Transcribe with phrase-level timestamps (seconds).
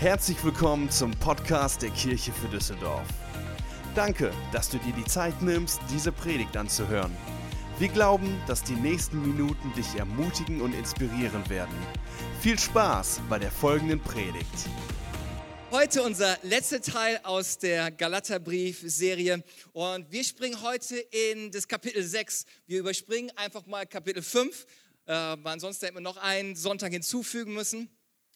[0.00, 3.06] Herzlich willkommen zum Podcast der Kirche für Düsseldorf.
[3.94, 7.14] Danke, dass du dir die Zeit nimmst, diese Predigt anzuhören.
[7.78, 11.74] Wir glauben, dass die nächsten Minuten dich ermutigen und inspirieren werden.
[12.40, 14.46] Viel Spaß bei der folgenden Predigt.
[15.70, 19.44] Heute unser letzter Teil aus der Galaterbrief-Serie
[19.74, 22.46] und wir springen heute in das Kapitel 6.
[22.66, 24.64] Wir überspringen einfach mal Kapitel 5,
[25.04, 27.90] äh, weil ansonsten hätten wir noch einen Sonntag hinzufügen müssen.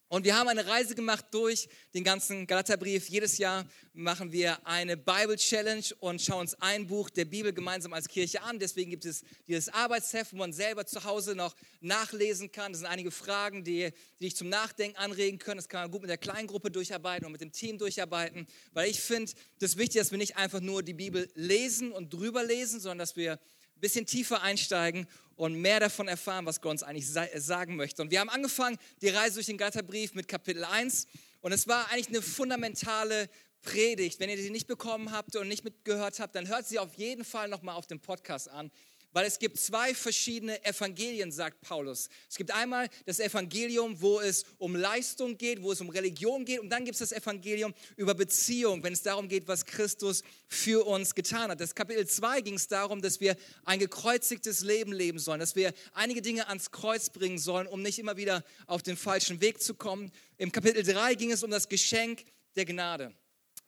[0.09, 3.09] Und wir haben eine Reise gemacht durch den ganzen Galaterbrief.
[3.09, 7.93] Jedes Jahr machen wir eine Bible Challenge und schauen uns ein Buch der Bibel gemeinsam
[7.95, 8.59] als Kirche an.
[8.59, 12.73] Deswegen gibt es dieses Arbeitsheft, wo man selber zu Hause noch nachlesen kann.
[12.73, 15.57] Das sind einige Fragen, die, die dich zum Nachdenken anregen können.
[15.57, 18.47] Das kann man gut mit der Kleingruppe durcharbeiten und mit dem Team durcharbeiten.
[18.73, 22.13] Weil ich finde, das ist wichtig, dass wir nicht einfach nur die Bibel lesen und
[22.13, 23.41] drüber lesen, sondern dass wir
[23.85, 25.07] bisschen tiefer einsteigen
[25.37, 28.01] und mehr davon erfahren, was Gott uns eigentlich sagen möchte.
[28.03, 31.07] Und wir haben angefangen, die Reise durch den Galaterbrief mit Kapitel 1.
[31.43, 33.29] Und es war eigentlich eine fundamentale
[33.63, 34.21] Predigt.
[34.21, 37.25] Wenn ihr sie nicht bekommen habt und nicht mitgehört habt, dann hört sie auf jeden
[37.25, 38.71] Fall nochmal auf dem Podcast an
[39.15, 42.11] weil es gibt zwei verschiedene Evangelien, sagt Paulus.
[42.29, 46.61] Es gibt einmal das Evangelium, wo es um Leistung geht, wo es um Religion geht
[46.61, 50.85] und dann gibt es das Evangelium über Beziehung, wenn es darum geht, was Christus für
[50.85, 51.61] uns getan hat.
[51.61, 55.73] Das Kapitel 2 ging es darum, dass wir ein gekreuzigtes Leben leben sollen, dass wir
[55.93, 59.75] einige Dinge ans Kreuz bringen sollen, um nicht immer wieder auf den falschen Weg zu
[59.75, 60.11] kommen.
[60.37, 62.25] Im Kapitel 3 ging es um das Geschenk
[62.57, 63.15] der Gnade.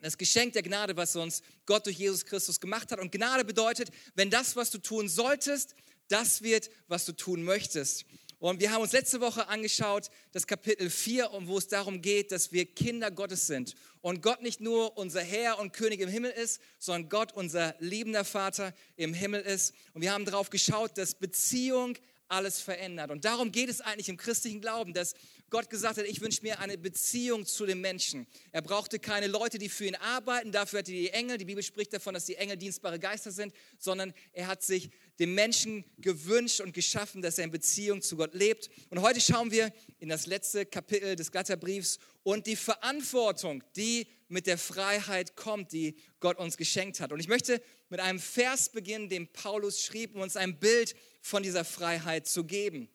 [0.07, 3.01] Das Geschenk der Gnade, was uns Gott durch Jesus Christus gemacht hat.
[3.01, 5.75] Und Gnade bedeutet, wenn das, was du tun solltest,
[6.07, 8.05] das wird, was du tun möchtest.
[8.39, 12.53] Und wir haben uns letzte Woche angeschaut, das Kapitel 4, wo es darum geht, dass
[12.53, 13.75] wir Kinder Gottes sind.
[14.01, 18.25] Und Gott nicht nur unser Herr und König im Himmel ist, sondern Gott unser liebender
[18.25, 19.75] Vater im Himmel ist.
[19.93, 23.11] Und wir haben darauf geschaut, dass Beziehung alles verändert.
[23.11, 25.15] Und darum geht es eigentlich im christlichen Glauben, dass
[25.51, 28.27] Gott gesagt hat, ich wünsche mir eine Beziehung zu den Menschen.
[28.51, 31.63] Er brauchte keine Leute, die für ihn arbeiten, dafür hat er die Engel, die Bibel
[31.63, 36.61] spricht davon, dass die Engel dienstbare Geister sind, sondern er hat sich dem Menschen gewünscht
[36.61, 38.71] und geschaffen, dass er in Beziehung zu Gott lebt.
[38.91, 44.47] Und heute schauen wir in das letzte Kapitel des Glatterbriefs und die Verantwortung, die mit
[44.47, 47.13] der Freiheit kommt, die Gott uns geschenkt hat.
[47.13, 51.43] Und ich möchte mit einem Vers beginnen, den Paulus schrieb, um uns ein Bild von
[51.43, 52.89] dieser Freiheit zu geben.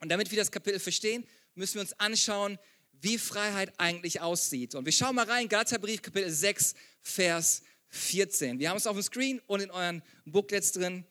[0.00, 1.26] Und damit wir das Kapitel verstehen,
[1.56, 2.58] müssen wir uns anschauen,
[2.92, 4.74] wie Freiheit eigentlich aussieht.
[4.74, 8.58] Und wir schauen mal rein, Galaterbrief, Kapitel 6, Vers 14.
[8.58, 11.04] Wir haben es auf dem Screen und in euren Booklets drin.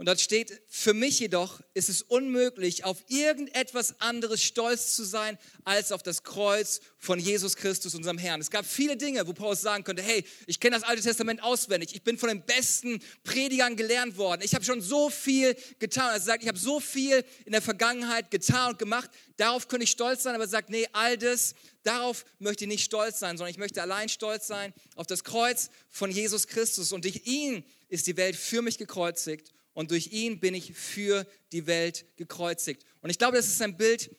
[0.00, 5.36] Und dort steht, für mich jedoch ist es unmöglich, auf irgendetwas anderes stolz zu sein,
[5.64, 8.40] als auf das Kreuz von Jesus Christus, unserem Herrn.
[8.40, 11.94] Es gab viele Dinge, wo Paulus sagen könnte, hey, ich kenne das Alte Testament auswendig,
[11.94, 16.14] ich bin von den besten Predigern gelernt worden, ich habe schon so viel getan.
[16.14, 19.90] Er sagt, ich habe so viel in der Vergangenheit getan und gemacht, darauf könnte ich
[19.90, 23.50] stolz sein, aber er sagt, nee, all das, darauf möchte ich nicht stolz sein, sondern
[23.50, 26.92] ich möchte allein stolz sein auf das Kreuz von Jesus Christus.
[26.92, 31.26] Und durch ihn ist die Welt für mich gekreuzigt und durch ihn bin ich für
[31.52, 32.84] die Welt gekreuzigt.
[33.02, 34.14] Und ich glaube, das ist ein Bild,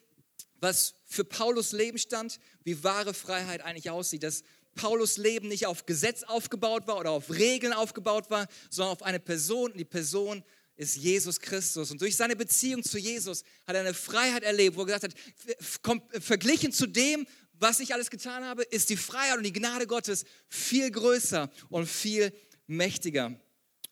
[0.59, 4.23] was für Paulus Leben stand, wie wahre Freiheit eigentlich aussieht.
[4.23, 4.44] Dass
[4.75, 9.19] Paulus Leben nicht auf Gesetz aufgebaut war oder auf Regeln aufgebaut war, sondern auf eine
[9.19, 9.72] Person.
[9.72, 10.44] Und die Person
[10.78, 11.91] ist Jesus Christus.
[11.91, 16.23] Und durch seine Beziehung zu Jesus hat er eine Freiheit erlebt, wo er gesagt hat,
[16.23, 20.25] verglichen zu dem, was ich alles getan habe, ist die Freiheit und die Gnade Gottes
[20.47, 22.33] viel größer und viel
[22.66, 23.39] mächtiger.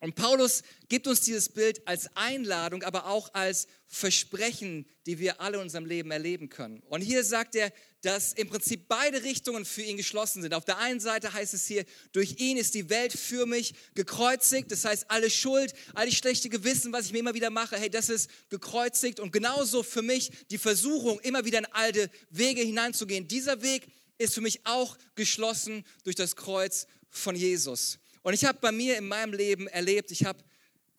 [0.02, 5.58] Und Paulus gibt uns dieses Bild als Einladung, aber auch als Versprechen, die wir alle
[5.58, 6.82] in unserem Leben erleben können.
[6.88, 10.54] Und hier sagt er, dass im Prinzip beide Richtungen für ihn geschlossen sind.
[10.54, 11.84] Auf der einen Seite heißt es hier,
[12.14, 14.72] durch ihn ist die Welt für mich gekreuzigt.
[14.72, 17.90] Das heißt, alle Schuld, all die schlechte Gewissen, was ich mir immer wieder mache, hey,
[17.90, 19.20] das ist gekreuzigt.
[19.20, 23.28] Und genauso für mich die Versuchung, immer wieder in alte Wege hineinzugehen.
[23.28, 28.00] Dieser Weg ist für mich auch geschlossen durch das Kreuz von Jesus.
[28.22, 30.44] Und ich habe bei mir in meinem Leben erlebt, ich habe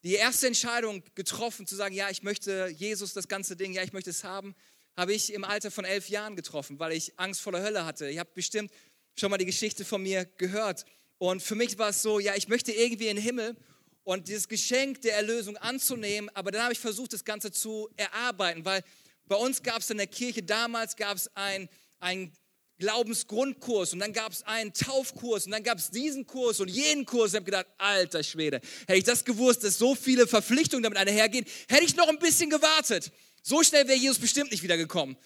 [0.02, 3.92] die erste Entscheidung getroffen, zu sagen, ja, ich möchte Jesus, das ganze Ding, ja, ich
[3.92, 4.54] möchte es haben,
[4.96, 8.08] habe ich im Alter von elf Jahren getroffen, weil ich Angst vor der Hölle hatte.
[8.08, 8.72] Ich habe bestimmt
[9.18, 10.84] schon mal die Geschichte von mir gehört.
[11.18, 13.56] Und für mich war es so, ja, ich möchte irgendwie in den Himmel
[14.04, 18.64] und dieses Geschenk der Erlösung anzunehmen, aber dann habe ich versucht, das Ganze zu erarbeiten,
[18.64, 18.82] weil
[19.26, 21.68] bei uns gab es in der Kirche damals gab es ein,
[22.00, 22.32] ein
[22.80, 27.06] Glaubensgrundkurs und dann gab es einen Taufkurs und dann gab es diesen Kurs und jeden
[27.06, 27.30] Kurs.
[27.30, 31.46] Ich habe gedacht, alter Schwede, hätte ich das gewusst, dass so viele Verpflichtungen damit einhergehen,
[31.68, 33.12] hätte ich noch ein bisschen gewartet.
[33.42, 35.16] So schnell wäre Jesus bestimmt nicht wiedergekommen.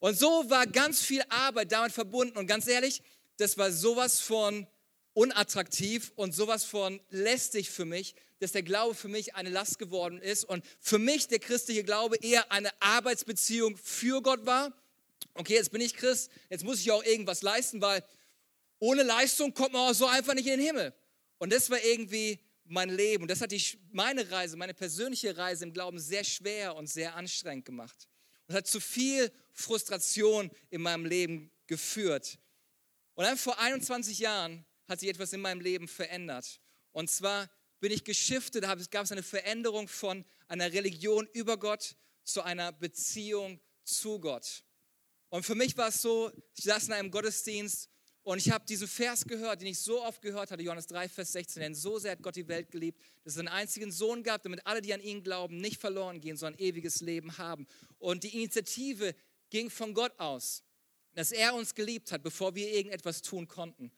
[0.00, 3.00] Und so war ganz viel Arbeit damit verbunden und ganz ehrlich,
[3.38, 4.66] das war sowas von
[5.14, 10.20] unattraktiv und sowas von lästig für mich, dass der Glaube für mich eine Last geworden
[10.20, 14.72] ist und für mich der christliche Glaube eher eine Arbeitsbeziehung für Gott war
[15.38, 18.02] okay, jetzt bin ich Christ, jetzt muss ich auch irgendwas leisten, weil
[18.78, 20.94] ohne Leistung kommt man auch so einfach nicht in den Himmel.
[21.38, 23.22] Und das war irgendwie mein Leben.
[23.22, 27.14] Und das hat die, meine Reise, meine persönliche Reise im Glauben sehr schwer und sehr
[27.14, 28.08] anstrengend gemacht.
[28.48, 32.38] Und hat zu viel Frustration in meinem Leben geführt.
[33.14, 36.60] Und dann vor 21 Jahren hat sich etwas in meinem Leben verändert.
[36.92, 37.50] Und zwar
[37.80, 42.72] bin ich geschiftet, da gab es eine Veränderung von einer Religion über Gott zu einer
[42.72, 44.64] Beziehung zu Gott.
[45.28, 47.88] Und für mich war es so, ich saß in einem Gottesdienst
[48.22, 51.32] und ich habe diesen Vers gehört, den ich so oft gehört hatte, Johannes 3, Vers
[51.32, 54.42] 16, denn so sehr hat Gott die Welt geliebt, dass es einen einzigen Sohn gab,
[54.42, 57.66] damit alle, die an ihn glauben, nicht verloren gehen, sondern ewiges Leben haben.
[57.98, 59.14] Und die Initiative
[59.50, 60.64] ging von Gott aus,
[61.14, 63.92] dass er uns geliebt hat, bevor wir irgendetwas tun konnten.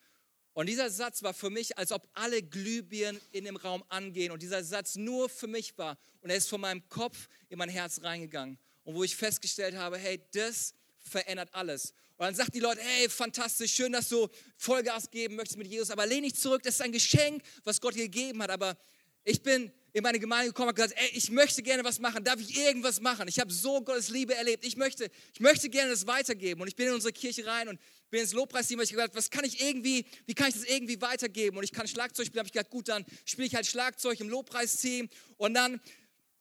[0.52, 4.42] Und dieser Satz war für mich, als ob alle Glühbirnen in dem Raum angehen und
[4.42, 5.96] dieser Satz nur für mich war.
[6.20, 8.58] Und er ist von meinem Kopf in mein Herz reingegangen.
[8.82, 11.92] Und wo ich festgestellt habe, hey, das verändert alles.
[12.16, 15.90] Und dann sagt die Leute, hey, fantastisch, schön, dass du Vollgas geben möchtest mit Jesus,
[15.90, 18.50] aber lehn nicht zurück, das ist ein Geschenk, was Gott dir gegeben hat.
[18.50, 18.76] Aber
[19.24, 22.24] ich bin in meine Gemeinde gekommen und gesagt, ey, ich möchte gerne was machen.
[22.24, 23.28] Darf ich irgendwas machen?
[23.28, 24.64] Ich habe so Gottes Liebe erlebt.
[24.64, 26.60] Ich möchte, ich möchte gerne das weitergeben.
[26.60, 27.80] Und ich bin in unsere Kirche rein und
[28.10, 31.00] bin ins Lobpreisteam, weil ich gesagt was kann ich irgendwie, wie kann ich das irgendwie
[31.00, 31.56] weitergeben?
[31.56, 32.40] Und ich kann Schlagzeug spielen.
[32.40, 35.08] habe ich gesagt, gut, dann spiele ich halt Schlagzeug im Lobpreisteam.
[35.36, 35.80] Und dann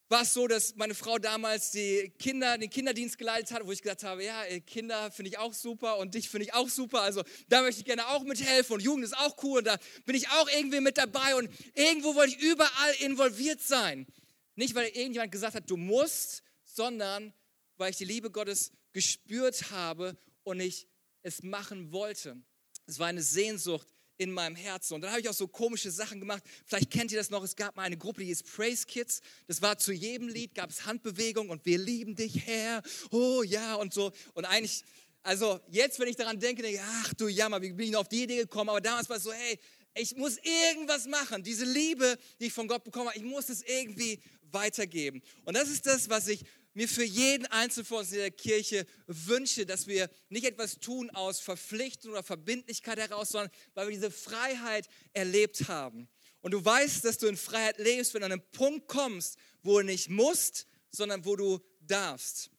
[0.10, 3.82] war es so, dass meine Frau damals die Kinder, den Kinderdienst geleitet hat, wo ich
[3.82, 7.02] gesagt habe, ja, Kinder finde ich auch super und dich finde ich auch super.
[7.02, 10.16] Also da möchte ich gerne auch mithelfen und Jugend ist auch cool und da bin
[10.16, 14.08] ich auch irgendwie mit dabei und irgendwo wollte ich überall involviert sein.
[14.56, 17.34] Nicht, weil irgendjemand gesagt hat, du musst, sondern
[17.76, 20.88] weil ich die Liebe Gottes gespürt habe und ich
[21.22, 22.42] es machen wollte.
[22.86, 24.96] Es war eine Sehnsucht in meinem Herzen.
[24.96, 26.44] Und dann habe ich auch so komische Sachen gemacht.
[26.66, 27.44] Vielleicht kennt ihr das noch.
[27.44, 29.22] Es gab mal eine Gruppe, die hieß Praise Kids.
[29.48, 32.82] Das war zu jedem Lied, gab es Handbewegung und wir lieben dich, Herr.
[33.12, 34.12] Oh ja und so.
[34.34, 34.84] Und eigentlich,
[35.24, 38.02] also jetzt, wenn ich daran denke, denke ich, ach du Jammer, wie bin ich noch
[38.02, 38.70] auf die Idee gekommen?
[38.70, 39.60] Aber damals war es so, hey,
[39.96, 41.44] ich muss irgendwas machen.
[41.44, 44.20] Diese Liebe, die ich von Gott bekomme, ich muss es irgendwie
[44.52, 45.22] weitergeben.
[45.46, 46.44] Und das ist das, was ich
[46.78, 51.10] mir für jeden Einzelnen von uns in der Kirche wünsche, dass wir nicht etwas tun
[51.10, 56.08] aus Verpflichtung oder Verbindlichkeit heraus, sondern weil wir diese Freiheit erlebt haben.
[56.42, 59.80] Und du weißt, dass du in Freiheit lebst, wenn du an einen Punkt kommst, wo
[59.80, 62.52] du nicht musst, sondern wo du darfst.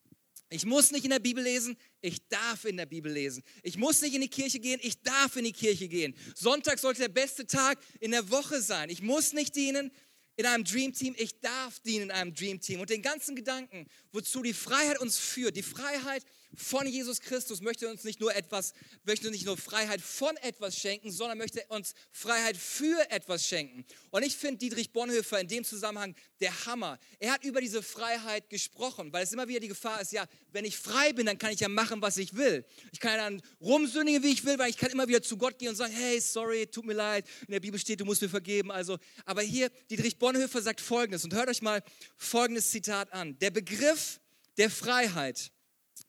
[0.51, 3.45] Ich muss nicht in der Bibel lesen, ich darf in der Bibel lesen.
[3.63, 6.17] Ich muss nicht in die Kirche gehen, ich darf in die Kirche gehen.
[6.35, 8.91] Sonntag sollte der beste Tag in der Woche sein.
[8.91, 9.93] Ich muss nicht dienen,
[10.39, 12.81] in einem Dream Team, ich darf dienen in einem Dream Team.
[12.81, 16.25] Und den ganzen Gedanken, wozu die Freiheit uns führt, die Freiheit
[16.55, 18.73] von Jesus Christus möchte uns nicht nur etwas,
[19.05, 23.85] möchte nicht nur Freiheit von etwas schenken, sondern möchte uns Freiheit für etwas schenken.
[24.11, 26.99] Und ich finde Dietrich Bonhoeffer in dem Zusammenhang der Hammer.
[27.19, 30.65] Er hat über diese Freiheit gesprochen, weil es immer wieder die Gefahr ist, ja, wenn
[30.65, 32.65] ich frei bin, dann kann ich ja machen, was ich will.
[32.93, 35.59] Ich kann ja dann rumsündigen, wie ich will, weil ich kann immer wieder zu Gott
[35.59, 37.27] gehen und sagen, hey, sorry, tut mir leid.
[37.47, 38.71] In der Bibel steht, du musst mir vergeben.
[38.71, 41.83] Also, aber hier, Dietrich Bonhoeffer sagt Folgendes und hört euch mal
[42.17, 43.39] folgendes Zitat an.
[43.39, 44.21] Der Begriff
[44.57, 45.53] der Freiheit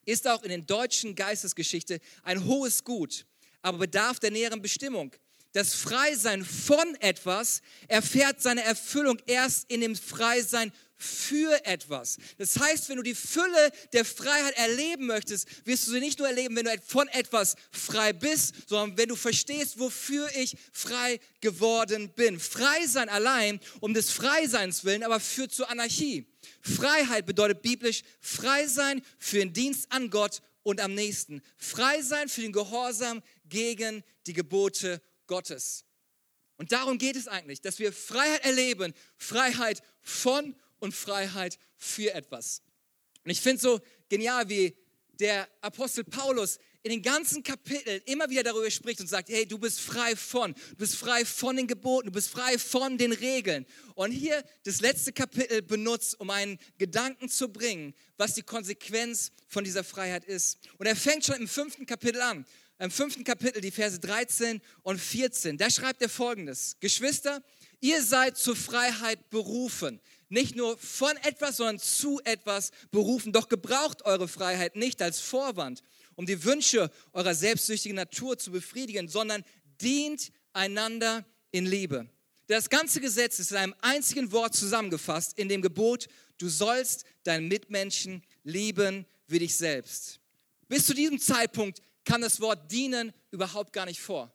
[0.06, 3.26] ist auch in der deutschen Geistesgeschichte ein hohes Gut,
[3.62, 5.14] aber bedarf der näheren Bestimmung.
[5.54, 12.18] Das Freisein von etwas erfährt seine Erfüllung erst in dem Freisein für etwas.
[12.38, 16.28] Das heißt, wenn du die Fülle der Freiheit erleben möchtest, wirst du sie nicht nur
[16.28, 22.12] erleben, wenn du von etwas frei bist, sondern wenn du verstehst, wofür ich frei geworden
[22.14, 22.40] bin.
[22.40, 26.28] Frei sein allein um des Freiseins willen, aber führt zur Anarchie.
[26.62, 31.42] Freiheit bedeutet biblisch frei sein für den Dienst an Gott und am nächsten.
[31.56, 35.86] Frei sein für den Gehorsam gegen die Gebote Gottes.
[36.58, 42.62] Und darum geht es eigentlich, dass wir Freiheit erleben, Freiheit von und Freiheit für etwas.
[43.24, 44.76] Und ich finde so genial, wie
[45.20, 49.58] der Apostel Paulus in den ganzen Kapiteln immer wieder darüber spricht und sagt, hey, du
[49.58, 53.66] bist frei von, du bist frei von den Geboten, du bist frei von den Regeln.
[53.96, 59.66] Und hier das letzte Kapitel benutzt, um einen Gedanken zu bringen, was die Konsequenz von
[59.66, 60.58] dieser Freiheit ist.
[60.78, 62.46] Und er fängt schon im fünften Kapitel an.
[62.82, 65.58] Im fünften Kapitel, die Verse 13 und 14.
[65.58, 66.78] Da schreibt er folgendes.
[66.80, 67.44] Geschwister,
[67.82, 73.34] ihr seid zur Freiheit berufen nicht nur von etwas, sondern zu etwas berufen.
[73.34, 75.84] Doch gebraucht eure Freiheit nicht als Vorwand,
[76.16, 79.44] um die Wünsche eurer selbstsüchtigen Natur zu befriedigen, sondern
[79.82, 82.08] dient einander in Liebe.
[82.48, 86.08] Das ganze Gesetz ist in einem einzigen Wort zusammengefasst, in dem Gebot,
[86.40, 90.20] du sollst deinen Mitmenschen lieben wie dich selbst.
[90.68, 94.34] Bis zu diesem Zeitpunkt kam das Wort dienen überhaupt gar nicht vor.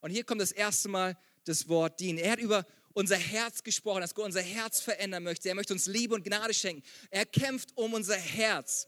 [0.00, 2.18] Und hier kommt das erste Mal das Wort dienen.
[2.18, 5.48] Er hat über unser Herz gesprochen, dass Gott unser Herz verändern möchte.
[5.48, 6.82] Er möchte uns Liebe und Gnade schenken.
[7.10, 8.86] Er kämpft um unser Herz.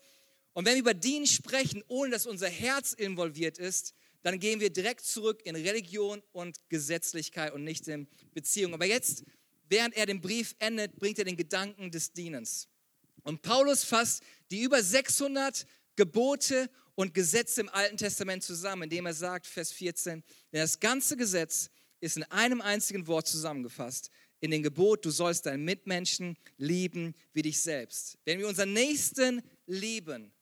[0.53, 4.71] Und wenn wir über Dienen sprechen, ohne dass unser Herz involviert ist, dann gehen wir
[4.71, 8.73] direkt zurück in Religion und Gesetzlichkeit und nicht in Beziehung.
[8.73, 9.25] Aber jetzt,
[9.69, 12.69] während er den Brief endet, bringt er den Gedanken des Dienens.
[13.23, 19.15] Und Paulus fasst die über 600 Gebote und Gesetze im Alten Testament zusammen, indem er
[19.15, 21.71] sagt, Vers 14, denn das ganze Gesetz
[22.01, 24.11] ist in einem einzigen Wort zusammengefasst,
[24.41, 28.19] in dem Gebot, du sollst deinen Mitmenschen lieben wie dich selbst.
[28.25, 30.33] Wenn wir unseren Nächsten lieben,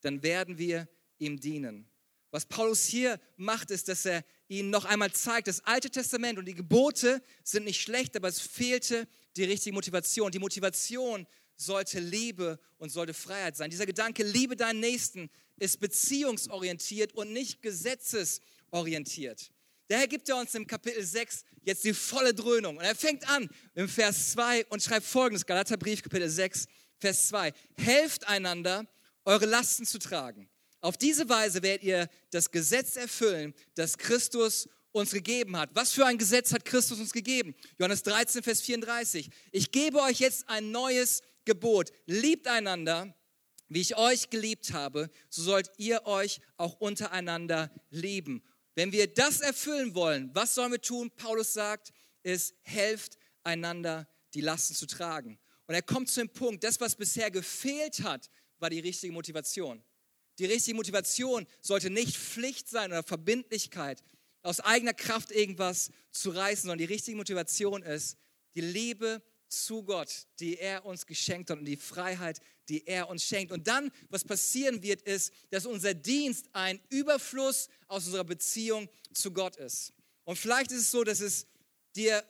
[0.00, 0.88] dann werden wir
[1.18, 1.86] ihm dienen.
[2.32, 6.46] Was Paulus hier macht, ist, dass er ihnen noch einmal zeigt, das Alte Testament und
[6.46, 10.32] die Gebote sind nicht schlecht, aber es fehlte die richtige Motivation.
[10.32, 11.26] Die Motivation
[11.56, 13.70] sollte Liebe und sollte Freiheit sein.
[13.70, 19.52] Dieser Gedanke, liebe deinen Nächsten, ist beziehungsorientiert und nicht gesetzesorientiert.
[19.92, 22.78] Daher gibt er uns im Kapitel 6 jetzt die volle Dröhnung.
[22.78, 26.64] Und er fängt an im Vers 2 und schreibt folgendes, Galaterbrief, Kapitel 6,
[26.98, 27.52] Vers 2.
[27.74, 28.86] Helft einander,
[29.26, 30.48] eure Lasten zu tragen.
[30.80, 35.68] Auf diese Weise werdet ihr das Gesetz erfüllen, das Christus uns gegeben hat.
[35.74, 37.54] Was für ein Gesetz hat Christus uns gegeben?
[37.78, 39.28] Johannes 13, Vers 34.
[39.50, 41.92] Ich gebe euch jetzt ein neues Gebot.
[42.06, 43.14] Liebt einander,
[43.68, 48.42] wie ich euch geliebt habe, so sollt ihr euch auch untereinander lieben.
[48.74, 51.10] Wenn wir das erfüllen wollen, was sollen wir tun?
[51.10, 55.38] Paulus sagt, ist, helft einander die Lasten zu tragen.
[55.66, 59.82] Und er kommt zu dem Punkt, das, was bisher gefehlt hat, war die richtige Motivation.
[60.38, 64.02] Die richtige Motivation sollte nicht Pflicht sein oder Verbindlichkeit,
[64.42, 68.16] aus eigener Kraft irgendwas zu reißen, sondern die richtige Motivation ist
[68.54, 72.40] die Liebe zu Gott, die er uns geschenkt hat und die Freiheit,
[72.72, 73.52] die er uns schenkt.
[73.52, 79.30] Und dann, was passieren wird, ist, dass unser Dienst ein Überfluss aus unserer Beziehung zu
[79.30, 79.92] Gott ist.
[80.24, 81.46] Und vielleicht ist es so, dass es
[81.94, 82.24] dir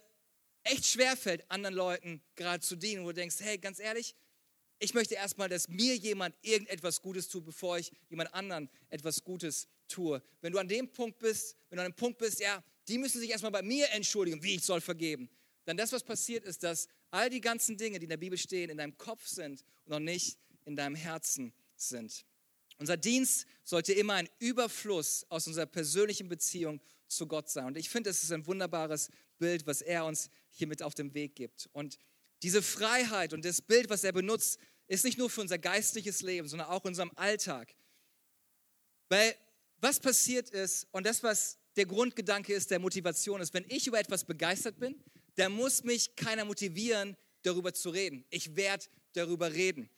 [0.64, 4.16] echt schwerfällt, anderen Leuten gerade zu dienen, wo du denkst, hey, ganz ehrlich,
[4.80, 9.68] ich möchte erstmal, dass mir jemand irgendetwas Gutes tut, bevor ich jemand anderen etwas Gutes
[9.86, 10.20] tue.
[10.40, 13.20] Wenn du an dem Punkt bist, wenn du an dem Punkt bist, ja, die müssen
[13.20, 15.30] sich erstmal bei mir entschuldigen, wie ich soll vergeben.
[15.66, 18.70] Dann das, was passiert ist, dass all die ganzen Dinge, die in der Bibel stehen,
[18.70, 22.24] in deinem Kopf sind und noch nicht in deinem Herzen sind.
[22.78, 27.66] Unser Dienst sollte immer ein Überfluss aus unserer persönlichen Beziehung zu Gott sein.
[27.66, 31.14] Und ich finde, das ist ein wunderbares Bild, was er uns hier mit auf den
[31.14, 31.68] Weg gibt.
[31.72, 31.98] Und
[32.42, 36.48] diese Freiheit und das Bild, was er benutzt, ist nicht nur für unser geistliches Leben,
[36.48, 37.74] sondern auch in unserem Alltag.
[39.08, 39.34] Weil
[39.78, 43.98] was passiert ist, und das, was der Grundgedanke ist, der Motivation ist, wenn ich über
[43.98, 45.02] etwas begeistert bin,
[45.36, 48.24] da muss mich keiner motivieren, darüber zu reden.
[48.30, 49.90] Ich werde darüber reden.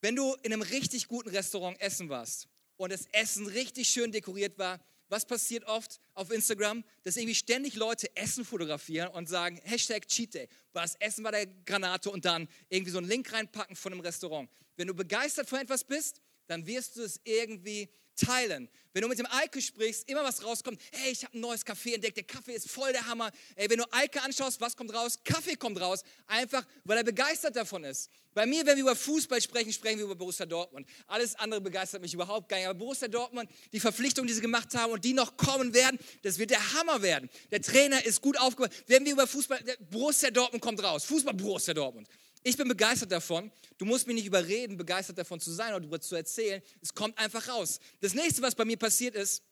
[0.00, 4.58] Wenn du in einem richtig guten Restaurant essen warst und das Essen richtig schön dekoriert
[4.58, 6.84] war, was passiert oft auf Instagram?
[7.02, 10.48] Dass irgendwie ständig Leute Essen fotografieren und sagen, Hashtag Cheat Day.
[10.72, 14.50] Das Essen war der Granate und dann irgendwie so einen Link reinpacken von einem Restaurant.
[14.76, 18.68] Wenn du begeistert von etwas bist, dann wirst du es irgendwie teilen.
[18.92, 21.94] Wenn du mit dem Eike sprichst, immer was rauskommt, hey, ich habe ein neues Kaffee
[21.94, 23.32] entdeckt, der Kaffee ist voll der Hammer.
[23.56, 25.18] Ey, wenn du Eike anschaust, was kommt raus?
[25.24, 28.08] Kaffee kommt raus, einfach weil er begeistert davon ist.
[28.34, 30.88] Bei mir, wenn wir über Fußball sprechen, sprechen wir über Borussia Dortmund.
[31.06, 32.66] Alles andere begeistert mich überhaupt gar nicht.
[32.66, 36.38] Aber Borussia Dortmund, die Verpflichtungen, die sie gemacht haben und die noch kommen werden, das
[36.38, 37.30] wird der Hammer werden.
[37.52, 38.72] Der Trainer ist gut aufgebaut.
[38.86, 41.04] Wenn wir über Fußball, Borussia Dortmund kommt raus.
[41.04, 42.08] Fußball Borussia Dortmund.
[42.46, 43.50] Ich bin begeistert davon.
[43.78, 46.62] Du musst mich nicht überreden, begeistert davon zu sein oder darüber zu erzählen.
[46.82, 47.80] Es kommt einfach raus.
[48.00, 49.42] Das nächste, was bei mir passiert ist,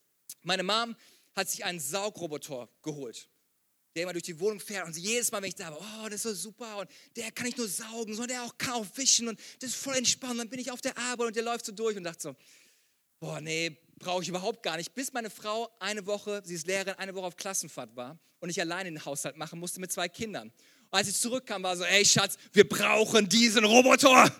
[0.42, 0.94] meine Mom
[1.34, 3.30] hat sich einen Saugroboter geholt,
[3.96, 6.16] der immer durch die Wohnung fährt und jedes Mal, wenn ich da war, oh, das
[6.16, 9.26] ist so super und der kann nicht nur saugen, sondern der auch kann auch wischen
[9.26, 10.38] und das ist voll entspannt.
[10.38, 12.36] Dann bin ich auf der Arbeit und der läuft so durch und dachte so,
[13.20, 14.94] boah, nee, brauche ich überhaupt gar nicht.
[14.94, 18.60] Bis meine Frau eine Woche, sie ist Lehrerin, eine Woche auf Klassenfahrt war und ich
[18.60, 20.52] alleine den Haushalt machen musste mit zwei Kindern
[20.92, 24.30] als ich zurückkam, war so, ey Schatz, wir brauchen diesen Roboter.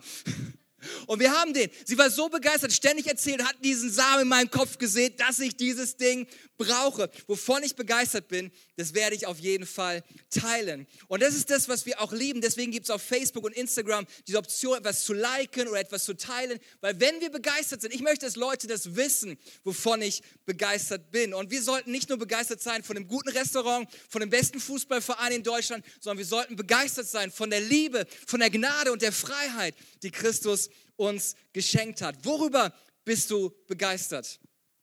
[1.07, 1.71] Und wir haben den.
[1.85, 5.57] Sie war so begeistert, ständig erzählt, hat diesen Samen in meinem Kopf gesehen, dass ich
[5.57, 6.27] dieses Ding
[6.59, 7.11] brauche.
[7.27, 10.87] Wovon ich begeistert bin, das werde ich auf jeden Fall teilen.
[11.09, 12.41] Und das ist das, was wir auch lieben.
[12.41, 16.15] Deswegen gibt es auf Facebook und Instagram diese Option, etwas zu liken oder etwas zu
[16.15, 16.59] teilen.
[16.81, 21.35] Weil wenn wir begeistert sind, ich möchte, dass Leute das wissen, wovon ich begeistert bin.
[21.35, 25.33] Und wir sollten nicht nur begeistert sein von einem guten Restaurant, von dem besten Fußballverein
[25.33, 29.13] in Deutschland, sondern wir sollten begeistert sein von der Liebe, von der Gnade und der
[29.13, 32.25] Freiheit, die Christus uns geschenkt hat.
[32.25, 34.41] Worüber bist du begeistert?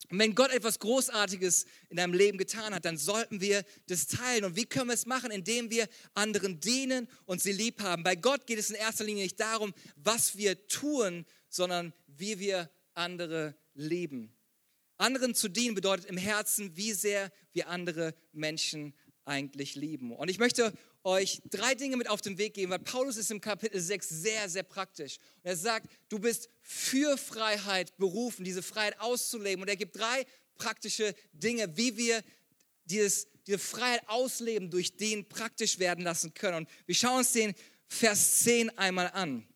[0.09, 4.43] Und wenn Gott etwas Großartiges in deinem Leben getan hat, dann sollten wir das teilen.
[4.43, 5.29] Und wie können wir es machen?
[5.29, 8.03] Indem wir anderen dienen und sie lieb haben.
[8.03, 12.71] Bei Gott geht es in erster Linie nicht darum, was wir tun, sondern wie wir
[12.95, 14.33] andere lieben.
[14.97, 18.93] Anderen zu dienen bedeutet im Herzen, wie sehr wir andere Menschen
[19.25, 20.11] eigentlich lieben.
[20.11, 23.41] Und ich möchte euch drei Dinge mit auf den Weg geben, weil Paulus ist im
[23.41, 25.17] Kapitel 6 sehr, sehr praktisch.
[25.37, 29.61] Und er sagt, du bist für Freiheit berufen, diese Freiheit auszuleben.
[29.61, 30.25] Und er gibt drei
[30.57, 32.21] praktische Dinge, wie wir
[32.85, 36.57] dieses, diese Freiheit ausleben, durch den praktisch werden lassen können.
[36.57, 37.53] Und wir schauen uns den
[37.87, 39.47] Vers 10 einmal an.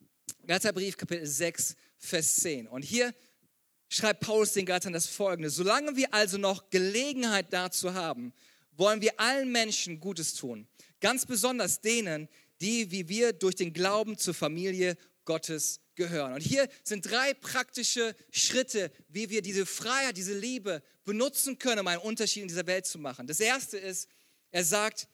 [0.46, 2.68] Galaterbrief, Kapitel 6, Vers 10.
[2.68, 3.14] Und hier
[3.90, 5.50] schreibt Paulus den Galatern das folgende.
[5.50, 8.34] Solange wir also noch Gelegenheit dazu haben,
[8.76, 10.68] wollen wir allen Menschen Gutes tun.
[11.04, 12.30] Ganz besonders denen,
[12.62, 14.96] die wie wir durch den Glauben zur Familie
[15.26, 16.32] Gottes gehören.
[16.32, 21.88] Und hier sind drei praktische Schritte, wie wir diese Freiheit, diese Liebe benutzen können, um
[21.88, 23.28] einen Unterschied in dieser Welt zu machen.
[23.28, 24.08] Das erste ist,
[24.52, 25.10] er sagt,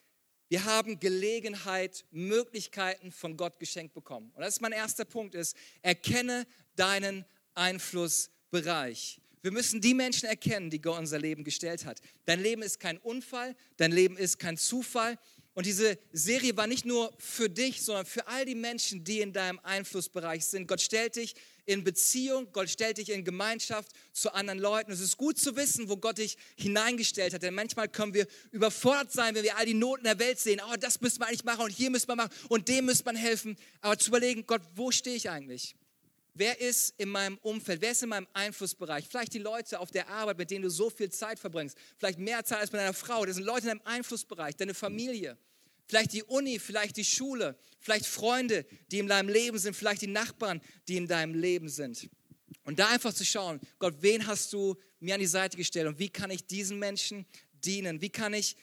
[0.47, 4.31] wir haben Gelegenheit, Möglichkeiten von Gott geschenkt bekommen.
[4.35, 9.21] Und das ist mein erster Punkt, ist, erkenne deinen Einflussbereich.
[9.41, 11.99] Wir müssen die Menschen erkennen, die Gott unser Leben gestellt hat.
[12.25, 15.17] Dein Leben ist kein Unfall, dein Leben ist kein Zufall.
[15.53, 19.33] Und diese Serie war nicht nur für dich, sondern für all die Menschen, die in
[19.33, 20.67] deinem Einflussbereich sind.
[20.67, 24.91] Gott stellt dich in Beziehung, Gott stellt dich in Gemeinschaft zu anderen Leuten.
[24.91, 27.43] Es ist gut zu wissen, wo Gott dich hineingestellt hat.
[27.43, 30.61] Denn manchmal können wir überfordert sein, wenn wir all die Noten der Welt sehen.
[30.65, 33.15] Oh, das müssen wir eigentlich machen und hier müssen wir machen und dem müsste man
[33.15, 33.57] helfen.
[33.81, 35.75] Aber zu überlegen, Gott, wo stehe ich eigentlich?
[36.33, 37.81] Wer ist in meinem Umfeld?
[37.81, 39.05] Wer ist in meinem Einflussbereich?
[39.07, 41.77] Vielleicht die Leute auf der Arbeit, mit denen du so viel Zeit verbringst.
[41.97, 43.25] Vielleicht mehr Zeit als mit deiner Frau.
[43.25, 45.37] Das sind Leute in deinem Einflussbereich, deine Familie.
[45.87, 47.57] Vielleicht die Uni, vielleicht die Schule.
[47.79, 49.75] Vielleicht Freunde, die in deinem Leben sind.
[49.75, 52.09] Vielleicht die Nachbarn, die in deinem Leben sind.
[52.63, 55.97] Und da einfach zu schauen, Gott, wen hast du mir an die Seite gestellt und
[55.97, 57.25] wie kann ich diesen Menschen
[57.65, 58.01] dienen?
[58.01, 58.55] Wie kann ich,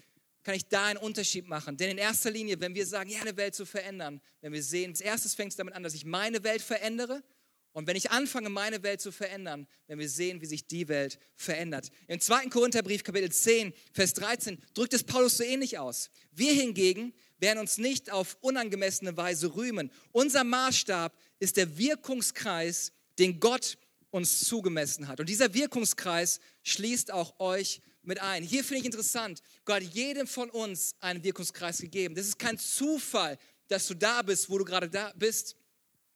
[0.45, 1.77] kann ich da einen Unterschied machen?
[1.77, 4.91] Denn in erster Linie, wenn wir sagen, ja, eine Welt zu verändern, wenn wir sehen,
[4.91, 7.23] als erstes fängt es damit an, dass ich meine Welt verändere
[7.77, 11.19] und wenn ich anfange, meine Welt zu verändern, werden wir sehen, wie sich die Welt
[11.35, 11.91] verändert.
[12.09, 12.47] Im 2.
[12.47, 16.09] Korintherbrief, Kapitel 10, Vers 13, drückt es Paulus so ähnlich aus.
[16.33, 19.91] Wir hingegen werden uns nicht auf unangemessene Weise rühmen.
[20.13, 23.77] Unser Maßstab ist der Wirkungskreis, den Gott
[24.09, 25.21] uns zugemessen hat.
[25.21, 28.43] Und dieser Wirkungskreis schließt auch euch mit ein.
[28.43, 32.15] Hier finde ich interessant, Gott hat jedem von uns einen Wirkungskreis gegeben.
[32.15, 33.37] Das ist kein Zufall,
[33.69, 35.57] dass du da bist, wo du gerade da bist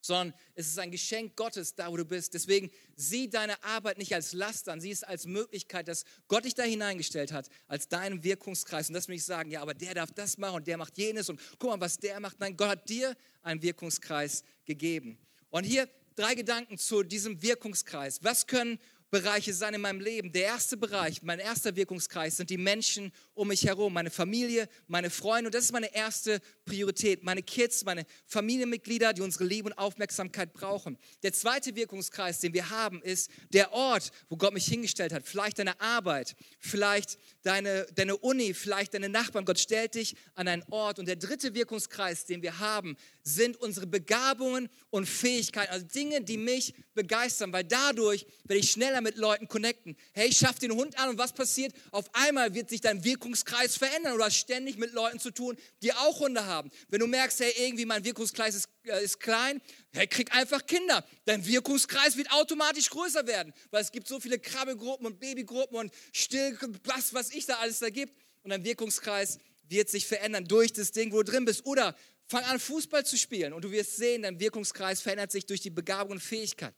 [0.01, 2.35] sondern es ist ein Geschenk Gottes, da wo du bist.
[2.35, 6.55] Deswegen sieh deine Arbeit nicht als Last an, sieh es als Möglichkeit, dass Gott dich
[6.55, 8.89] da hineingestellt hat, als deinen Wirkungskreis.
[8.89, 11.29] Und das will ich sagen, ja, aber der darf das machen und der macht jenes
[11.29, 12.41] und guck mal, was der macht.
[12.41, 15.19] Nein, Gott hat dir einen Wirkungskreis gegeben.
[15.51, 18.23] Und hier drei Gedanken zu diesem Wirkungskreis.
[18.23, 18.79] Was können
[19.11, 20.33] Bereiche sein in meinem Leben.
[20.33, 25.09] Der erste Bereich, mein erster Wirkungskreis sind die Menschen um mich herum, meine Familie, meine
[25.09, 25.49] Freunde.
[25.49, 27.23] Und das ist meine erste Priorität.
[27.23, 30.99] Meine Kids, meine Familienmitglieder, die unsere Liebe und Aufmerksamkeit brauchen.
[31.23, 35.27] Der zweite Wirkungskreis, den wir haben, ist der Ort, wo Gott mich hingestellt hat.
[35.27, 39.47] Vielleicht deine Arbeit, vielleicht deine, deine Uni, vielleicht deine Nachbarn.
[39.47, 40.99] Gott stellt dich an einen Ort.
[40.99, 45.73] Und der dritte Wirkungskreis, den wir haben, sind unsere Begabungen und Fähigkeiten.
[45.73, 49.97] Also Dinge, die mich begeistern, weil dadurch werde ich schneller mit Leuten connecten.
[50.13, 51.73] Hey, ich schaffe den Hund an und was passiert?
[51.91, 54.17] Auf einmal wird sich dein Wirkungskreis verändern.
[54.17, 56.71] Du hast ständig mit Leuten zu tun, die auch Hunde haben haben.
[56.89, 59.63] Wenn du merkst, hey, irgendwie mein Wirkungskreis ist, äh, ist klein,
[59.93, 61.05] hey, krieg einfach Kinder.
[61.25, 65.93] Dein Wirkungskreis wird automatisch größer werden, weil es gibt so viele Krabbelgruppen und Babygruppen und
[66.13, 68.15] Still, was, was ich da alles da gibt.
[68.43, 69.39] Und dein Wirkungskreis
[69.69, 71.65] wird sich verändern durch das Ding, wo du drin bist.
[71.65, 75.61] Oder fang an, Fußball zu spielen und du wirst sehen, dein Wirkungskreis verändert sich durch
[75.61, 76.75] die Begabung und Fähigkeit,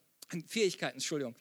[0.47, 0.95] Fähigkeiten.
[0.95, 1.35] Entschuldigung.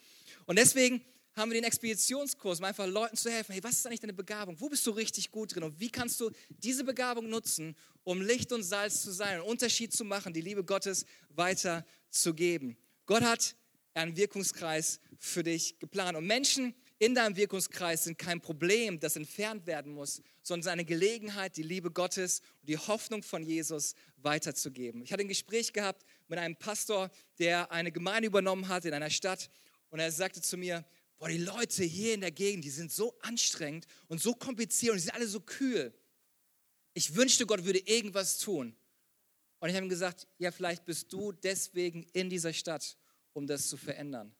[0.46, 3.52] Und deswegen haben wir den Expeditionskurs, um einfach Leuten zu helfen.
[3.52, 4.60] Hey, was ist eigentlich deine Begabung?
[4.60, 5.62] Wo bist du richtig gut drin?
[5.62, 9.92] Und wie kannst du diese Begabung nutzen, um Licht und Salz zu sein, einen Unterschied
[9.92, 12.76] zu machen, die Liebe Gottes weiterzugeben?
[13.06, 13.56] Gott hat
[13.94, 16.16] einen Wirkungskreis für dich geplant.
[16.16, 21.56] Und Menschen in deinem Wirkungskreis sind kein Problem, das entfernt werden muss, sondern eine Gelegenheit,
[21.56, 25.02] die Liebe Gottes und die Hoffnung von Jesus weiterzugeben.
[25.02, 29.10] Ich hatte ein Gespräch gehabt mit einem Pastor, der eine Gemeinde übernommen hat in einer
[29.10, 29.50] Stadt.
[29.90, 30.84] Und er sagte zu mir,
[31.18, 34.98] boah, die Leute hier in der Gegend, die sind so anstrengend und so kompliziert und
[34.98, 35.94] die sind alle so kühl.
[36.94, 38.76] Ich wünschte, Gott würde irgendwas tun.
[39.60, 42.98] Und ich habe ihm gesagt, ja, vielleicht bist du deswegen in dieser Stadt,
[43.32, 44.34] um das zu verändern.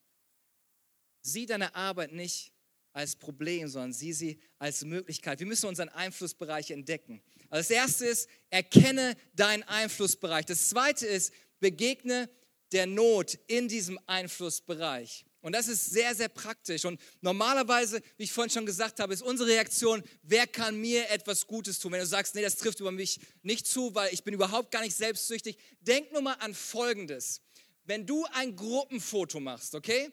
[1.23, 2.53] Sieh deine Arbeit nicht
[2.93, 5.39] als Problem, sondern sieh sie als Möglichkeit.
[5.39, 7.23] Wir müssen unseren Einflussbereich entdecken.
[7.49, 10.45] Also das erste ist, erkenne deinen Einflussbereich.
[10.47, 12.29] Das zweite ist, begegne
[12.73, 15.25] der Not in diesem Einflussbereich.
[15.43, 16.85] Und das ist sehr, sehr praktisch.
[16.85, 21.47] Und normalerweise, wie ich vorhin schon gesagt habe, ist unsere Reaktion, wer kann mir etwas
[21.47, 21.93] Gutes tun?
[21.93, 24.83] Wenn du sagst, nee, das trifft über mich nicht zu, weil ich bin überhaupt gar
[24.83, 27.41] nicht selbstsüchtig, denk nur mal an Folgendes.
[27.85, 30.11] Wenn du ein Gruppenfoto machst, okay?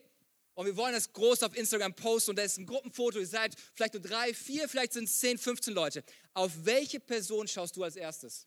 [0.56, 3.56] Und wir wollen das groß auf Instagram posten und da ist ein Gruppenfoto, ihr seid
[3.74, 6.04] vielleicht nur drei, vier, vielleicht sind es zehn, 15 Leute.
[6.34, 8.46] Auf welche Person schaust du als erstes?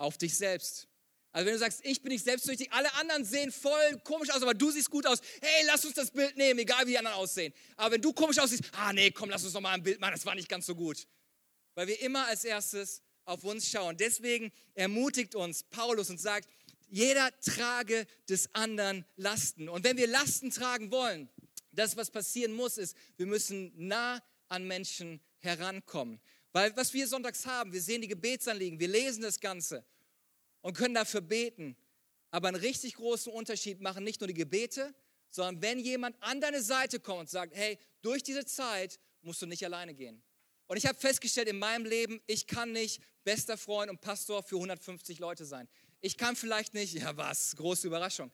[0.00, 0.88] auf dich selbst.
[1.32, 4.54] Also wenn du sagst, ich bin nicht selbstsüchtig, alle anderen sehen voll komisch aus, aber
[4.54, 5.20] du siehst gut aus.
[5.40, 7.52] Hey, lass uns das Bild nehmen, egal wie die anderen aussehen.
[7.76, 10.12] Aber wenn du komisch aussiehst, ah nee, komm, lass uns noch mal ein Bild machen,
[10.12, 11.06] das war nicht ganz so gut.
[11.74, 13.96] Weil wir immer als erstes auf uns schauen.
[13.96, 16.48] Deswegen ermutigt uns Paulus und sagt,
[16.88, 19.68] jeder trage des anderen Lasten.
[19.68, 21.28] Und wenn wir Lasten tragen wollen,
[21.70, 26.20] das, was passieren muss, ist, wir müssen nah an Menschen herankommen.
[26.52, 29.84] Weil was wir sonntags haben, wir sehen die Gebetsanliegen, wir lesen das Ganze
[30.62, 31.76] und können dafür beten.
[32.30, 34.94] Aber einen richtig großen Unterschied machen nicht nur die Gebete,
[35.30, 39.46] sondern wenn jemand an deine Seite kommt und sagt, hey, durch diese Zeit musst du
[39.46, 40.22] nicht alleine gehen.
[40.66, 44.56] Und ich habe festgestellt in meinem Leben, ich kann nicht bester Freund und Pastor für
[44.56, 45.68] 150 Leute sein.
[46.00, 48.30] Ich kann vielleicht nicht, ja was, große Überraschung.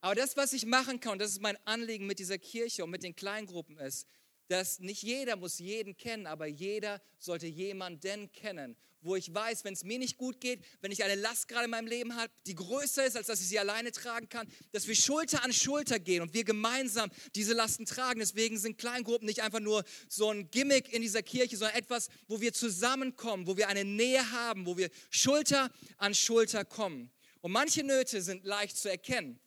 [0.00, 2.90] Aber das, was ich machen kann, und das ist mein Anliegen mit dieser Kirche und
[2.90, 4.06] mit den Kleingruppen ist,
[4.48, 9.74] dass nicht jeder muss jeden kennen, aber jeder sollte jemanden kennen, wo ich weiß, wenn
[9.74, 12.54] es mir nicht gut geht, wenn ich eine Last gerade in meinem Leben habe, die
[12.54, 16.22] größer ist, als dass ich sie alleine tragen kann, dass wir Schulter an Schulter gehen
[16.22, 18.20] und wir gemeinsam diese Lasten tragen.
[18.20, 22.40] Deswegen sind Kleingruppen nicht einfach nur so ein Gimmick in dieser Kirche, sondern etwas, wo
[22.40, 27.10] wir zusammenkommen, wo wir eine Nähe haben, wo wir Schulter an Schulter kommen.
[27.40, 29.40] Und manche Nöte sind leicht zu erkennen.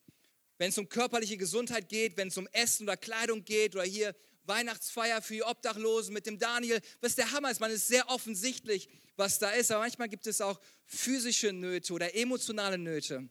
[0.57, 4.15] Wenn es um körperliche Gesundheit geht, wenn es um Essen oder Kleidung geht oder hier
[4.47, 7.59] Weihnachtsfeier für die Obdachlosen mit dem Daniel, was der Hammer ist.
[7.59, 9.71] Man ist sehr offensichtlich, was da ist.
[9.71, 13.29] Aber manchmal gibt es auch physische Nöte oder emotionale Nöte.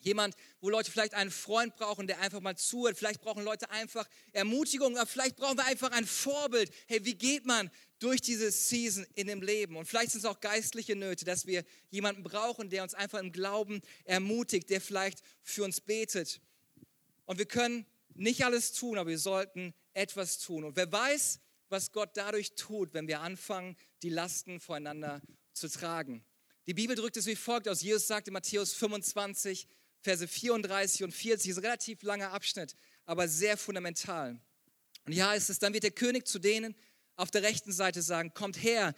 [0.00, 2.96] Jemand, wo Leute vielleicht einen Freund brauchen, der einfach mal zuhört.
[2.96, 6.70] Vielleicht brauchen Leute einfach Ermutigung, aber vielleicht brauchen wir einfach ein Vorbild.
[6.86, 9.76] Hey, wie geht man durch diese Season in dem Leben?
[9.76, 13.32] Und vielleicht sind es auch geistliche Nöte, dass wir jemanden brauchen, der uns einfach im
[13.32, 16.40] Glauben ermutigt, der vielleicht für uns betet.
[17.24, 20.64] Und wir können nicht alles tun, aber wir sollten etwas tun.
[20.64, 25.20] Und wer weiß, was Gott dadurch tut, wenn wir anfangen, die Lasten voreinander
[25.52, 26.24] zu tragen.
[26.68, 27.82] Die Bibel drückt es wie folgt aus.
[27.82, 29.66] Jesus sagt in Matthäus 25,
[30.00, 34.40] Verse 34 und 40, ist ein relativ langer Abschnitt, aber sehr fundamental.
[35.06, 36.76] Und ja, ist es, dann wird der König zu denen
[37.16, 38.94] auf der rechten Seite sagen, kommt her,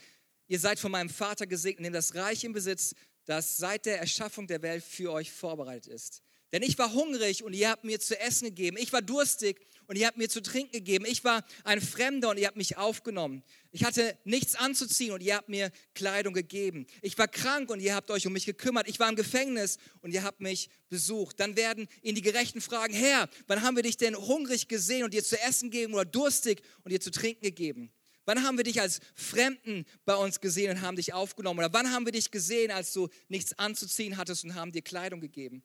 [0.46, 2.94] ihr seid von meinem Vater gesegnet, nehmt das Reich in Besitz,
[3.24, 6.20] das seit der Erschaffung der Welt für euch vorbereitet ist.
[6.52, 8.76] Denn ich war hungrig und ihr habt mir zu essen gegeben.
[8.78, 11.06] Ich war durstig und ihr habt mir zu trinken gegeben.
[11.06, 13.42] Ich war ein Fremder und ihr habt mich aufgenommen.
[13.72, 16.86] Ich hatte nichts anzuziehen und ihr habt mir Kleidung gegeben.
[17.00, 18.86] Ich war krank und ihr habt euch um mich gekümmert.
[18.86, 21.40] Ich war im Gefängnis und ihr habt mich besucht.
[21.40, 25.14] Dann werden ihn die Gerechten fragen, Herr, wann haben wir dich denn hungrig gesehen und
[25.14, 27.90] dir zu essen gegeben oder durstig und dir zu trinken gegeben?
[28.26, 31.60] Wann haben wir dich als Fremden bei uns gesehen und haben dich aufgenommen?
[31.60, 35.22] Oder wann haben wir dich gesehen, als du nichts anzuziehen hattest und haben dir Kleidung
[35.22, 35.62] gegeben?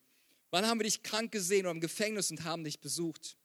[0.49, 3.35] Wann haben wir dich krank gesehen oder im Gefängnis und haben dich besucht?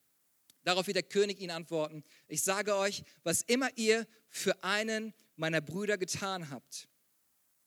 [0.64, 5.60] Darauf wird der König ihnen antworten, ich sage euch, was immer ihr für einen meiner
[5.60, 6.88] Brüder getan habt,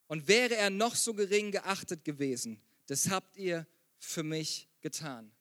[0.08, 3.66] und wäre er noch so gering geachtet gewesen, das habt ihr
[3.98, 5.32] für mich getan.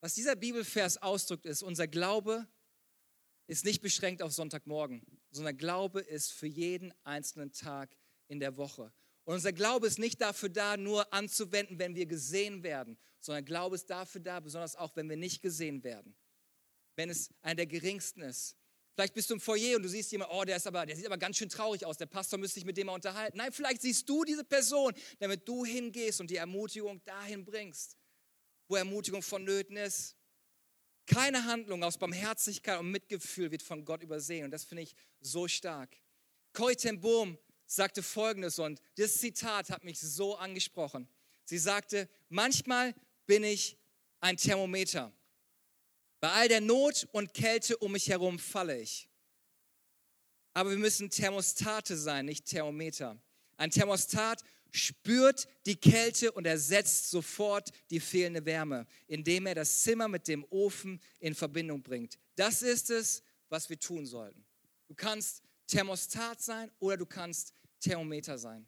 [0.00, 2.46] Was dieser Bibelvers ausdrückt, ist, unser Glaube
[3.48, 7.96] ist nicht beschränkt auf Sonntagmorgen, sondern Glaube ist für jeden einzelnen Tag
[8.28, 8.92] in der Woche.
[9.24, 13.74] Und unser Glaube ist nicht dafür da, nur anzuwenden, wenn wir gesehen werden, sondern Glaube
[13.74, 16.14] ist dafür da, besonders auch, wenn wir nicht gesehen werden.
[16.96, 18.56] Wenn es einer der geringsten ist.
[18.94, 21.06] Vielleicht bist du im Foyer und du siehst jemanden, oh, der, ist aber, der sieht
[21.06, 23.38] aber ganz schön traurig aus, der Pastor müsste sich mit dem mal unterhalten.
[23.38, 27.96] Nein, vielleicht siehst du diese Person, damit du hingehst und die Ermutigung dahin bringst,
[28.68, 30.16] wo Ermutigung vonnöten ist.
[31.06, 35.48] Keine Handlung aus Barmherzigkeit und Mitgefühl wird von Gott übersehen und das finde ich so
[35.48, 35.96] stark.
[36.52, 41.08] Koi ten Boom sagte Folgendes und das Zitat hat mich so angesprochen.
[41.44, 42.94] Sie sagte, manchmal
[43.26, 43.76] bin ich
[44.20, 45.12] ein Thermometer.
[46.24, 49.10] Bei all der Not und Kälte um mich herum falle ich.
[50.54, 53.20] Aber wir müssen Thermostate sein, nicht Thermometer.
[53.58, 60.08] Ein Thermostat spürt die Kälte und ersetzt sofort die fehlende Wärme, indem er das Zimmer
[60.08, 62.18] mit dem Ofen in Verbindung bringt.
[62.36, 64.46] Das ist es, was wir tun sollten.
[64.88, 68.66] Du kannst Thermostat sein oder du kannst Thermometer sein.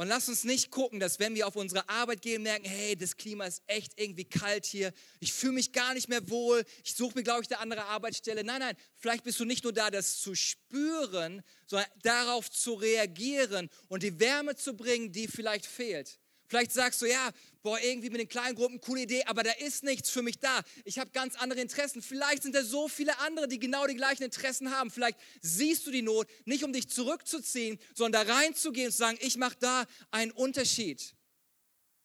[0.00, 3.18] Und lass uns nicht gucken, dass wenn wir auf unsere Arbeit gehen, merken, hey, das
[3.18, 7.18] Klima ist echt irgendwie kalt hier, ich fühle mich gar nicht mehr wohl, ich suche
[7.18, 8.42] mir, glaube ich, eine andere Arbeitsstelle.
[8.42, 13.68] Nein, nein, vielleicht bist du nicht nur da, das zu spüren, sondern darauf zu reagieren
[13.88, 16.18] und die Wärme zu bringen, die vielleicht fehlt.
[16.50, 17.30] Vielleicht sagst du, ja,
[17.62, 20.62] boah, irgendwie mit den kleinen Gruppen, coole Idee, aber da ist nichts für mich da.
[20.84, 22.02] Ich habe ganz andere Interessen.
[22.02, 24.90] Vielleicht sind da so viele andere, die genau die gleichen Interessen haben.
[24.90, 29.16] Vielleicht siehst du die Not, nicht um dich zurückzuziehen, sondern da reinzugehen und zu sagen,
[29.20, 31.14] ich mache da einen Unterschied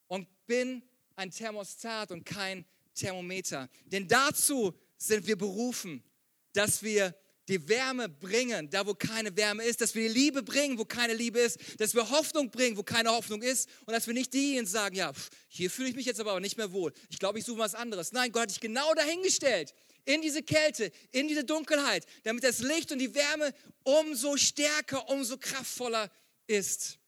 [0.06, 0.80] und bin
[1.16, 3.68] ein Thermostat und kein Thermometer.
[3.86, 6.04] Denn dazu sind wir berufen,
[6.52, 7.16] dass wir
[7.48, 11.14] die Wärme bringen, da wo keine Wärme ist, dass wir die Liebe bringen, wo keine
[11.14, 14.66] Liebe ist, dass wir Hoffnung bringen, wo keine Hoffnung ist und dass wir nicht diejenigen
[14.66, 15.12] sagen, ja,
[15.48, 16.92] hier fühle ich mich jetzt aber nicht mehr wohl.
[17.08, 18.12] Ich glaube, ich suche was anderes.
[18.12, 22.92] Nein, Gott hat dich genau dahingestellt, in diese Kälte, in diese Dunkelheit, damit das Licht
[22.92, 26.10] und die Wärme umso stärker, umso kraftvoller
[26.46, 26.98] ist.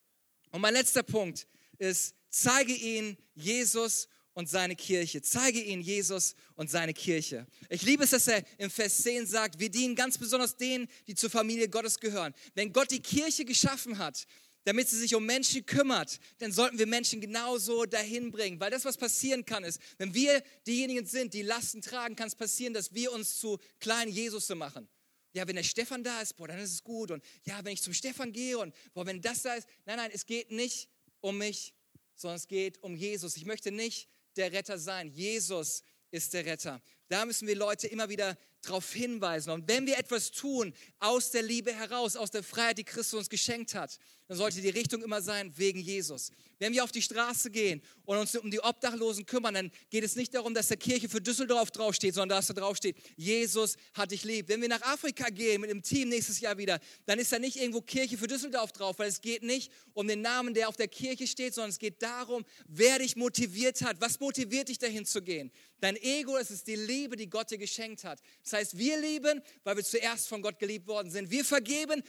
[0.51, 1.47] Und mein letzter Punkt
[1.79, 5.21] ist, zeige ihnen Jesus und seine Kirche.
[5.21, 7.45] Zeige ihnen Jesus und seine Kirche.
[7.71, 11.17] Ich liebe es, dass er im Vers 10 sagt, wir dienen ganz besonders denen, die
[11.17, 12.33] zur Familie Gottes gehören.
[12.55, 14.29] Wenn Gott die Kirche geschaffen hat,
[14.63, 18.61] damit sie sich um Menschen kümmert, dann sollten wir Menschen genauso dahin bringen.
[18.61, 22.37] Weil das, was passieren kann, ist, wenn wir diejenigen sind, die Lasten tragen, kann es
[22.37, 24.87] passieren, dass wir uns zu kleinen Jesus machen.
[25.33, 27.11] Ja, wenn der Stefan da ist, boah, dann ist es gut.
[27.11, 29.67] Und ja, wenn ich zum Stefan gehe und boah, wenn das da ist.
[29.85, 30.89] Nein, nein, es geht nicht
[31.21, 31.75] um mich,
[32.15, 33.37] sondern es geht um Jesus.
[33.37, 35.09] Ich möchte nicht der Retter sein.
[35.09, 36.81] Jesus ist der Retter.
[37.09, 39.51] Da müssen wir Leute immer wieder darauf hinweisen.
[39.51, 43.29] Und wenn wir etwas tun aus der Liebe heraus, aus der Freiheit, die Christus uns
[43.29, 46.31] geschenkt hat, dann sollte die Richtung immer sein wegen Jesus.
[46.59, 50.17] Wenn wir auf die Straße gehen und uns um die Obdachlosen kümmern, dann geht es
[50.17, 54.25] nicht darum, dass der Kirche für Düsseldorf draufsteht, sondern dass da draufsteht, Jesus hat dich
[54.25, 54.49] lieb.
[54.49, 57.57] Wenn wir nach Afrika gehen mit dem Team nächstes Jahr wieder, dann ist da nicht
[57.57, 60.89] irgendwo Kirche für Düsseldorf drauf, weil es geht nicht um den Namen, der auf der
[60.89, 63.99] Kirche steht, sondern es geht darum, wer dich motiviert hat.
[64.01, 65.51] Was motiviert dich dahin zu gehen?
[65.81, 68.21] Dein Ego, das ist die Liebe, die Gott dir geschenkt hat.
[68.51, 71.31] Das heißt, wir lieben, weil wir zuerst von Gott geliebt worden sind.
[71.31, 72.03] Wir vergeben,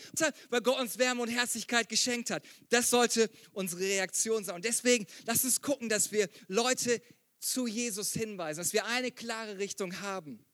[0.50, 2.44] weil Gott uns Wärme und Herzlichkeit geschenkt hat.
[2.70, 4.56] Das sollte unsere Reaktion sein.
[4.56, 7.02] Und deswegen, lasst uns gucken, dass wir Leute
[7.40, 10.46] zu Jesus hinweisen, dass wir eine klare Richtung haben.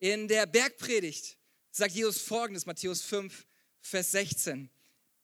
[0.00, 1.38] In der Bergpredigt
[1.70, 3.46] sagt Jesus folgendes, Matthäus 5,
[3.80, 4.68] Vers 16.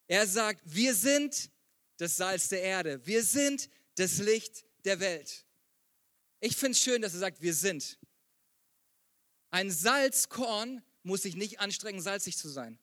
[0.07, 1.51] Er sagt, wir sind
[1.97, 5.45] das Salz der Erde, wir sind das Licht der Welt.
[6.40, 7.99] Ich finde es schön, dass er sagt, wir sind.
[9.53, 12.79] Ein Salzkorn muss sich nicht anstrengen, salzig zu sein.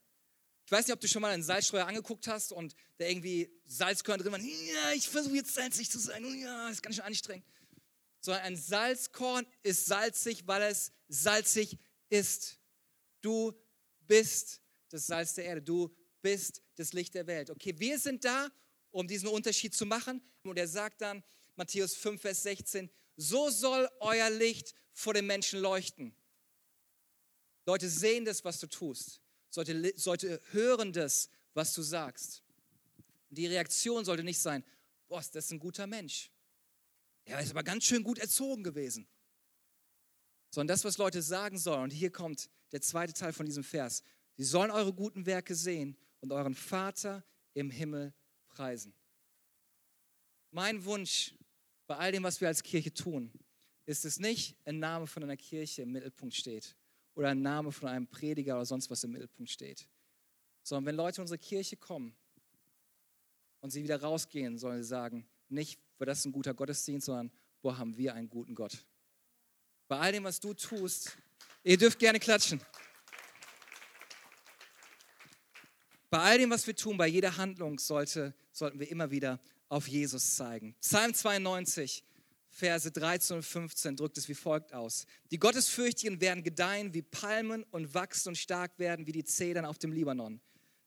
[0.65, 4.21] Ich weiß nicht, ob du schon mal einen Salzstreuer angeguckt hast und da irgendwie Salzkörner
[4.21, 4.45] drin waren.
[4.45, 6.23] Ja, ich versuche jetzt salzig zu sein.
[6.39, 7.43] Ja, ist ganz schön anstrengend.
[8.21, 11.79] Sondern ein Salzkorn ist salzig, weil es salzig
[12.09, 12.59] ist.
[13.21, 13.51] Du
[14.07, 15.63] bist das Salz der Erde.
[15.63, 15.89] Du
[16.21, 17.49] bist das Licht der Welt.
[17.49, 18.49] Okay, wir sind da,
[18.91, 20.21] um diesen Unterschied zu machen.
[20.43, 21.23] Und er sagt dann,
[21.55, 26.13] Matthäus 5, Vers 16, so soll euer Licht vor den Menschen leuchten.
[27.69, 29.21] Leute sehen das, was du tust.
[29.51, 32.43] Sollte, sollte hören das, was du sagst.
[33.29, 34.63] Die Reaktion sollte nicht sein,
[35.07, 36.31] boah, das ist ein guter Mensch.
[37.25, 39.07] Er ist aber ganz schön gut erzogen gewesen.
[40.49, 41.83] Sondern das, was Leute sagen sollen.
[41.83, 44.01] Und hier kommt der zweite Teil von diesem Vers.
[44.35, 48.15] Sie sollen eure guten Werke sehen und euren Vater im Himmel
[48.47, 48.95] preisen.
[50.49, 51.35] Mein Wunsch
[51.85, 53.31] bei all dem, was wir als Kirche tun,
[53.85, 56.78] ist es nicht, ein Name von einer Kirche im Mittelpunkt steht
[57.19, 59.85] oder ein Name von einem Prediger oder sonst was im Mittelpunkt steht,
[60.63, 62.15] sondern wenn Leute in unsere Kirche kommen
[63.59, 67.29] und sie wieder rausgehen, sollen sie sagen, nicht, weil das ein guter Gottesdienst, sondern,
[67.61, 68.85] boah, haben wir einen guten Gott.
[69.89, 71.17] Bei all dem, was du tust,
[71.63, 72.61] ihr dürft gerne klatschen.
[76.09, 79.89] Bei all dem, was wir tun, bei jeder Handlung sollte, sollten wir immer wieder auf
[79.89, 80.73] Jesus zeigen.
[80.79, 82.01] Psalm 92,
[82.49, 85.05] Verse 13 und 15 drückt es wie folgt aus.
[85.31, 89.77] Die Gottesfürchtigen werden gedeihen wie Palmen und wachsen und stark werden wie die Zedern auf
[89.77, 90.41] dem Libanon.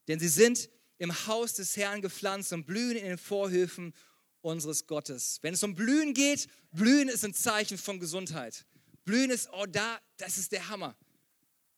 [0.09, 3.95] Denn sie sind im Haus des Herrn gepflanzt und blühen in den Vorhöfen
[4.41, 5.39] unseres Gottes.
[5.43, 8.67] Wenn es um Blühen geht, Blühen ist ein Zeichen von Gesundheit.
[9.05, 10.97] Blühen ist, oh da, das ist der Hammer.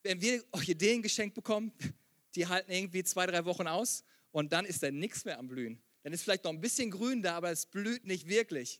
[0.03, 1.71] Wenn wir Orchideen geschenkt bekommen,
[2.35, 5.81] die halten irgendwie zwei, drei Wochen aus und dann ist da nichts mehr am Blühen.
[6.03, 8.79] Dann ist vielleicht noch ein bisschen grün da, aber es blüht nicht wirklich.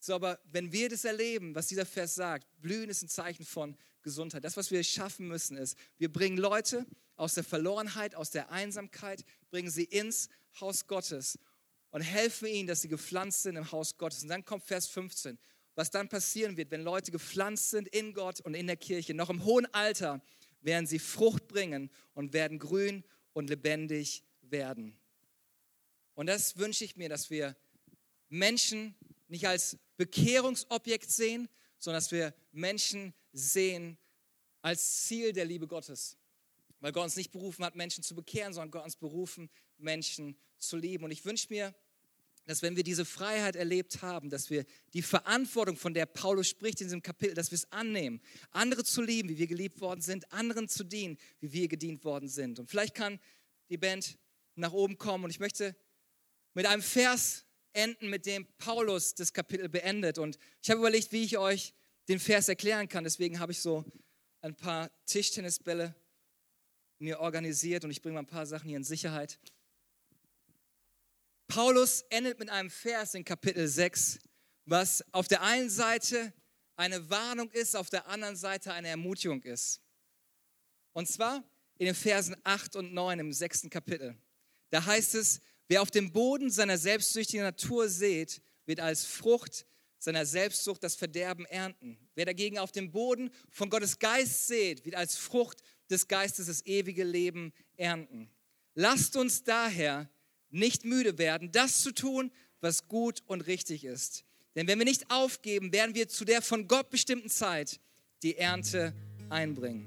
[0.00, 3.76] So, aber wenn wir das erleben, was dieser Vers sagt, blühen ist ein Zeichen von
[4.02, 4.44] Gesundheit.
[4.44, 9.24] Das, was wir schaffen müssen, ist, wir bringen Leute aus der Verlorenheit, aus der Einsamkeit,
[9.50, 10.28] bringen sie ins
[10.60, 11.38] Haus Gottes
[11.90, 14.22] und helfen ihnen, dass sie gepflanzt sind im Haus Gottes.
[14.22, 15.38] Und dann kommt Vers 15.
[15.74, 19.30] Was dann passieren wird, wenn Leute gepflanzt sind in Gott und in der Kirche, noch
[19.30, 20.22] im hohen Alter,
[20.60, 24.98] werden sie Frucht bringen und werden grün und lebendig werden.
[26.14, 27.56] Und das wünsche ich mir, dass wir
[28.28, 28.96] Menschen
[29.28, 33.98] nicht als Bekehrungsobjekt sehen, sondern dass wir Menschen sehen
[34.62, 36.16] als Ziel der Liebe Gottes.
[36.80, 40.76] Weil Gott uns nicht berufen hat, Menschen zu bekehren, sondern Gott uns berufen, Menschen zu
[40.76, 41.04] lieben.
[41.04, 41.74] Und ich wünsche mir,
[42.46, 46.80] dass wenn wir diese Freiheit erlebt haben, dass wir die Verantwortung, von der Paulus spricht
[46.80, 50.32] in diesem Kapitel, dass wir es annehmen, andere zu lieben, wie wir geliebt worden sind,
[50.32, 52.58] anderen zu dienen, wie wir gedient worden sind.
[52.58, 53.20] Und vielleicht kann
[53.68, 54.16] die Band
[54.54, 55.76] nach oben kommen und ich möchte
[56.54, 57.44] mit einem Vers
[57.78, 60.18] enden, mit dem Paulus das Kapitel beendet.
[60.18, 61.72] Und ich habe überlegt, wie ich euch
[62.08, 63.04] den Vers erklären kann.
[63.04, 63.84] Deswegen habe ich so
[64.40, 65.94] ein paar Tischtennisbälle
[66.98, 69.38] mir organisiert und ich bringe mal ein paar Sachen hier in Sicherheit.
[71.46, 74.18] Paulus endet mit einem Vers in Kapitel 6,
[74.64, 76.32] was auf der einen Seite
[76.76, 79.80] eine Warnung ist, auf der anderen Seite eine Ermutigung ist.
[80.92, 81.42] Und zwar
[81.78, 84.16] in den Versen 8 und 9 im sechsten Kapitel.
[84.70, 89.66] Da heißt es, wer auf dem Boden seiner selbstsüchtigen Natur sät, wird als Frucht
[89.98, 91.98] seiner Selbstsucht das Verderben ernten.
[92.14, 96.64] Wer dagegen auf dem Boden von Gottes Geist sät, wird als Frucht des Geistes das
[96.66, 98.30] ewige Leben ernten.
[98.74, 100.08] Lasst uns daher
[100.50, 104.24] nicht müde werden, das zu tun, was gut und richtig ist.
[104.54, 107.80] Denn wenn wir nicht aufgeben, werden wir zu der von Gott bestimmten Zeit
[108.22, 108.94] die Ernte
[109.30, 109.86] einbringen.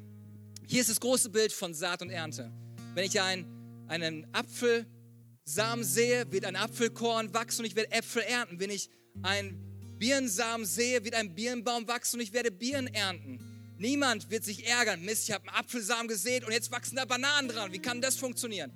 [0.67, 2.51] Hier ist das große Bild von Saat und Ernte.
[2.93, 3.45] Wenn ich ein,
[3.87, 4.33] einen
[5.43, 8.59] Apfelsamen sehe, wird ein Apfelkorn wachsen und ich werde Äpfel ernten.
[8.59, 8.89] Wenn ich
[9.23, 13.39] einen Birnensamen sehe, wird ein Birnenbaum wachsen und ich werde Birnen ernten.
[13.77, 15.03] Niemand wird sich ärgern.
[15.03, 17.73] Mist, ich habe einen Apfelsamen gesät und jetzt wachsen da Bananen dran.
[17.73, 18.71] Wie kann das funktionieren?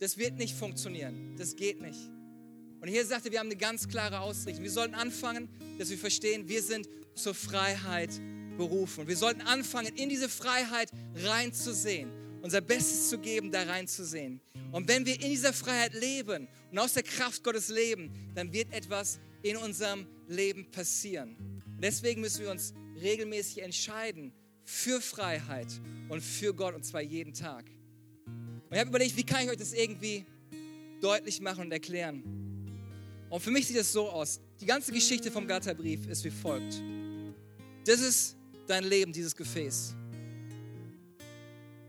[0.00, 1.36] Das wird nicht funktionieren.
[1.36, 2.00] Das geht nicht.
[2.80, 4.64] Und hier sagt er, wir haben eine ganz klare Ausrichtung.
[4.64, 8.10] Wir sollten anfangen, dass wir verstehen, wir sind zur Freiheit
[8.56, 9.06] berufen.
[9.06, 12.10] Wir sollten anfangen, in diese Freiheit reinzusehen,
[12.44, 14.38] unser Bestes zu geben, da reinzusehen.
[14.70, 18.70] Und wenn wir in dieser Freiheit leben und aus der Kraft Gottes leben, dann wird
[18.70, 21.36] etwas in unserem Leben passieren.
[21.64, 24.30] Und deswegen müssen wir uns regelmäßig entscheiden
[24.62, 25.68] für Freiheit
[26.10, 27.64] und für Gott und zwar jeden Tag.
[28.26, 30.26] Und ich habe überlegt, wie kann ich euch das irgendwie
[31.00, 32.22] deutlich machen und erklären.
[33.30, 34.38] Und für mich sieht es so aus.
[34.60, 36.74] Die ganze Geschichte vom Galaterbrief ist wie folgt.
[37.86, 39.94] Das ist dein Leben, dieses Gefäß.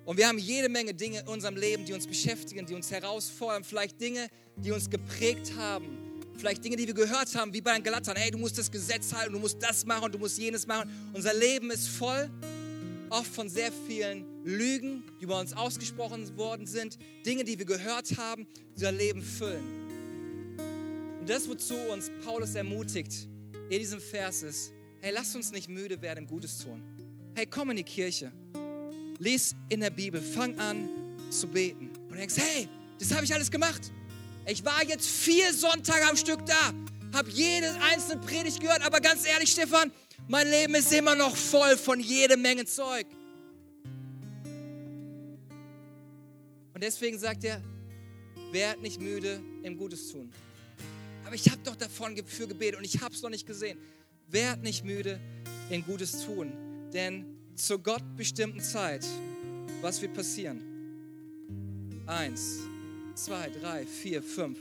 [0.05, 3.63] Und wir haben jede Menge Dinge in unserem Leben, die uns beschäftigen, die uns herausfordern.
[3.63, 5.97] Vielleicht Dinge, die uns geprägt haben.
[6.37, 8.15] Vielleicht Dinge, die wir gehört haben, wie bei den Galatern.
[8.15, 10.91] Hey, du musst das Gesetz halten, du musst das machen, du musst jenes machen.
[11.13, 12.29] Unser Leben ist voll
[13.09, 18.17] oft von sehr vielen Lügen, die über uns ausgesprochen worden sind, Dinge, die wir gehört
[18.17, 19.63] haben, die unser Leben füllen.
[21.19, 23.27] Und das, wozu uns Paulus ermutigt
[23.69, 26.83] in diesem Vers ist, hey, lass uns nicht müde werden, Gutes tun.
[27.35, 28.31] Hey, komm in die Kirche,
[29.19, 30.89] lies in der Bibel, fang an
[31.29, 31.89] zu beten.
[32.09, 32.67] Und denkst, hey,
[32.99, 33.91] das habe ich alles gemacht.
[34.47, 36.73] Ich war jetzt vier Sonntage am Stück da,
[37.13, 39.91] habe jede einzelne Predigt gehört, aber ganz ehrlich, Stefan,
[40.27, 43.07] mein Leben ist immer noch voll von jede Menge Zeug.
[46.73, 47.61] Und deswegen sagt er,
[48.51, 50.31] werd nicht müde im Gutes tun.
[51.25, 53.79] Aber ich habe doch davon für gebetet und ich habe es noch nicht gesehen.
[54.27, 55.19] Werd nicht müde
[55.69, 56.51] in Gutes tun,
[56.93, 59.05] denn zur Gott bestimmten Zeit,
[59.81, 60.61] was wird passieren?
[62.05, 62.59] Eins,
[63.15, 64.59] zwei, drei, vier, fünf.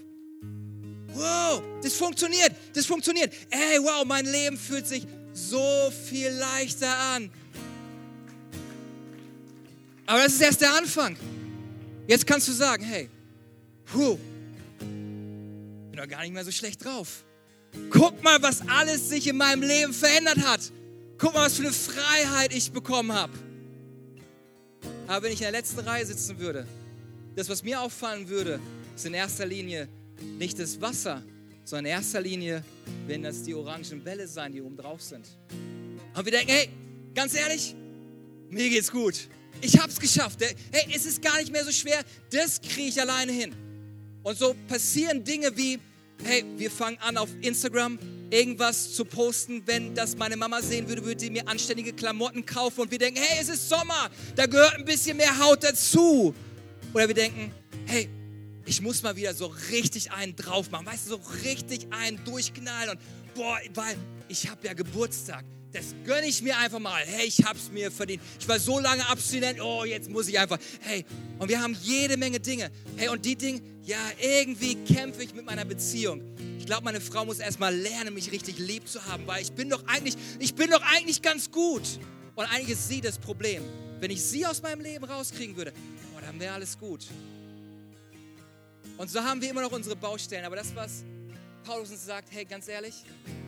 [1.09, 3.33] Wow, das funktioniert, das funktioniert.
[3.51, 7.31] Ey, wow, mein Leben fühlt sich so viel leichter an.
[10.07, 11.17] Aber das ist erst der Anfang.
[12.07, 13.09] Jetzt kannst du sagen, hey,
[13.87, 14.19] puh,
[14.79, 17.25] bin doch gar nicht mehr so schlecht drauf.
[17.91, 20.61] Guck mal, was alles sich in meinem Leben verändert hat.
[21.19, 23.33] Guck mal, was für eine Freiheit ich bekommen habe.
[25.07, 26.67] Aber wenn ich in der letzten Reihe sitzen würde,
[27.37, 28.61] das, was mir auffallen würde,
[28.95, 29.89] ist in erster Linie
[30.39, 31.23] nicht das Wasser,
[31.65, 32.65] sondern in erster Linie
[33.07, 35.27] werden das die orangen Bälle sein, die oben drauf sind.
[36.15, 36.69] Und wir denken, hey,
[37.15, 37.75] ganz ehrlich,
[38.51, 39.29] mir geht's gut.
[39.61, 40.41] Ich hab's geschafft.
[40.41, 42.03] Hey, es ist gar nicht mehr so schwer.
[42.31, 43.55] Das kriege ich alleine hin.
[44.23, 45.79] Und so passieren Dinge wie,
[46.25, 47.99] hey, wir fangen an auf Instagram
[48.31, 49.63] irgendwas zu posten.
[49.67, 52.81] Wenn das meine Mama sehen würde, würde sie mir anständige Klamotten kaufen.
[52.83, 54.11] Und wir denken, hey, es ist Sommer.
[54.35, 56.35] Da gehört ein bisschen mehr Haut dazu.
[56.93, 57.53] Oder wir denken,
[57.87, 58.09] hey,
[58.67, 62.91] ich muss mal wieder so richtig einen drauf machen, weißt du, so richtig einen durchknallen
[62.91, 63.01] und
[63.35, 63.97] boah, weil
[64.29, 65.45] ich habe ja Geburtstag.
[65.75, 67.03] Das gönne ich mir einfach mal.
[67.05, 68.23] Hey, ich hab's mir verdient.
[68.39, 69.61] Ich war so lange abstinent.
[69.61, 70.57] Oh, jetzt muss ich einfach.
[70.81, 71.05] Hey,
[71.41, 72.71] und wir haben jede Menge Dinge.
[72.97, 76.23] Hey, und die Dinge, ja, irgendwie kämpfe ich mit meiner Beziehung.
[76.61, 79.51] Ich glaube, meine Frau muss erst mal lernen, mich richtig lieb zu haben, weil ich
[79.51, 81.83] bin doch eigentlich, ich bin doch eigentlich ganz gut.
[82.37, 83.65] Und eigentlich ist sie das Problem.
[83.99, 85.73] Wenn ich sie aus meinem Leben rauskriegen würde,
[86.13, 87.05] boah, dann wäre alles gut.
[88.97, 90.45] Und so haben wir immer noch unsere Baustellen.
[90.45, 91.03] Aber das, was
[91.65, 92.95] Paulus uns sagt, hey, ganz ehrlich,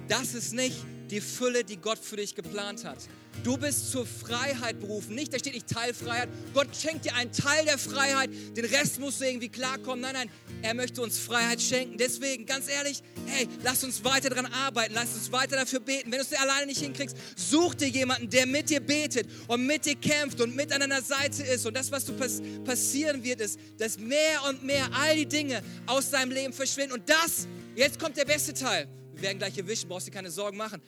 [0.09, 0.76] das ist nicht
[1.11, 2.98] die Fülle, die Gott für dich geplant hat.
[3.44, 5.14] Du bist zur Freiheit berufen.
[5.14, 6.28] Nicht, da steht nicht Teilfreiheit.
[6.54, 10.00] Gott schenkt dir einen Teil der Freiheit, den Rest musst du irgendwie klarkommen.
[10.00, 10.30] Nein, nein,
[10.62, 11.98] er möchte uns Freiheit schenken.
[11.98, 16.11] Deswegen, ganz ehrlich, hey, lass uns weiter daran arbeiten, lass uns weiter dafür beten.
[16.11, 19.66] Wenn du es dir alleine nicht hinkriegst, such dir jemanden, der mit dir betet und
[19.66, 21.66] mit dir kämpft und mit an deiner Seite ist.
[21.66, 25.62] Und das, was du pass passieren wird, ist, dass mehr und mehr all die Dinge
[25.86, 26.94] aus deinem Leben verschwinden.
[26.94, 27.46] Und das,
[27.76, 28.88] jetzt kommt der beste Teil.
[29.16, 30.82] Wir werden gleich erwischen, brauchst dir keine Sorgen machen.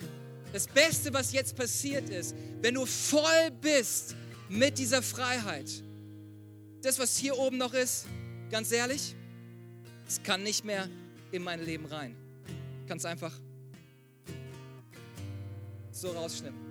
[0.53, 4.15] Das Beste, was jetzt passiert ist, wenn du voll bist
[4.51, 5.71] mit dieser Freiheit,
[6.83, 8.05] das, was hier oben noch ist,
[8.51, 9.15] ganz ehrlich,
[10.07, 10.89] es kann nicht mehr
[11.33, 12.15] in mein Leben rein.
[12.83, 13.33] Ich kann es einfach
[15.91, 16.69] so rausschnippen.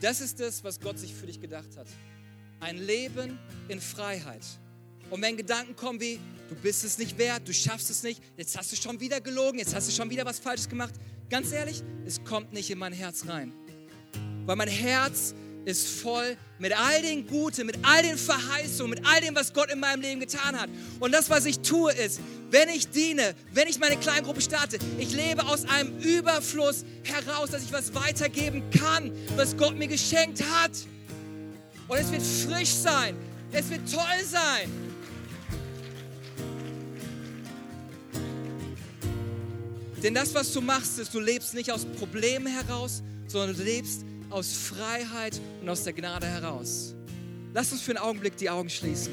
[0.00, 1.88] Das ist das, was Gott sich für dich gedacht hat.
[2.60, 3.36] Ein Leben
[3.68, 4.44] in Freiheit.
[5.10, 8.56] Und wenn Gedanken kommen wie, du bist es nicht wert, du schaffst es nicht, jetzt
[8.56, 10.94] hast du schon wieder gelogen, jetzt hast du schon wieder was Falsches gemacht,
[11.28, 13.52] ganz ehrlich, es kommt nicht in mein Herz rein.
[14.46, 15.34] Weil mein Herz
[15.64, 19.70] ist voll mit all den Guten, mit all den Verheißungen, mit all dem, was Gott
[19.70, 20.70] in meinem Leben getan hat.
[20.98, 25.12] Und das, was ich tue, ist, wenn ich diene, wenn ich meine Kleingruppe starte, ich
[25.12, 30.72] lebe aus einem Überfluss heraus, dass ich was weitergeben kann, was Gott mir geschenkt hat.
[31.88, 33.16] Und es wird frisch sein,
[33.52, 34.89] es wird toll sein.
[40.02, 44.04] Denn das, was du machst, ist, du lebst nicht aus Problemen heraus, sondern du lebst
[44.30, 46.94] aus Freiheit und aus der Gnade heraus.
[47.52, 49.12] Lass uns für einen Augenblick die Augen schließen.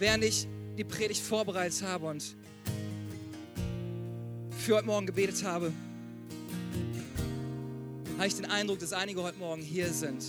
[0.00, 2.34] Während ich die Predigt vorbereitet habe und
[4.58, 5.72] für heute Morgen gebetet habe,
[8.16, 10.24] habe ich den Eindruck, dass einige heute Morgen hier sind,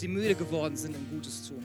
[0.00, 1.62] die müde geworden sind im Gutes tun.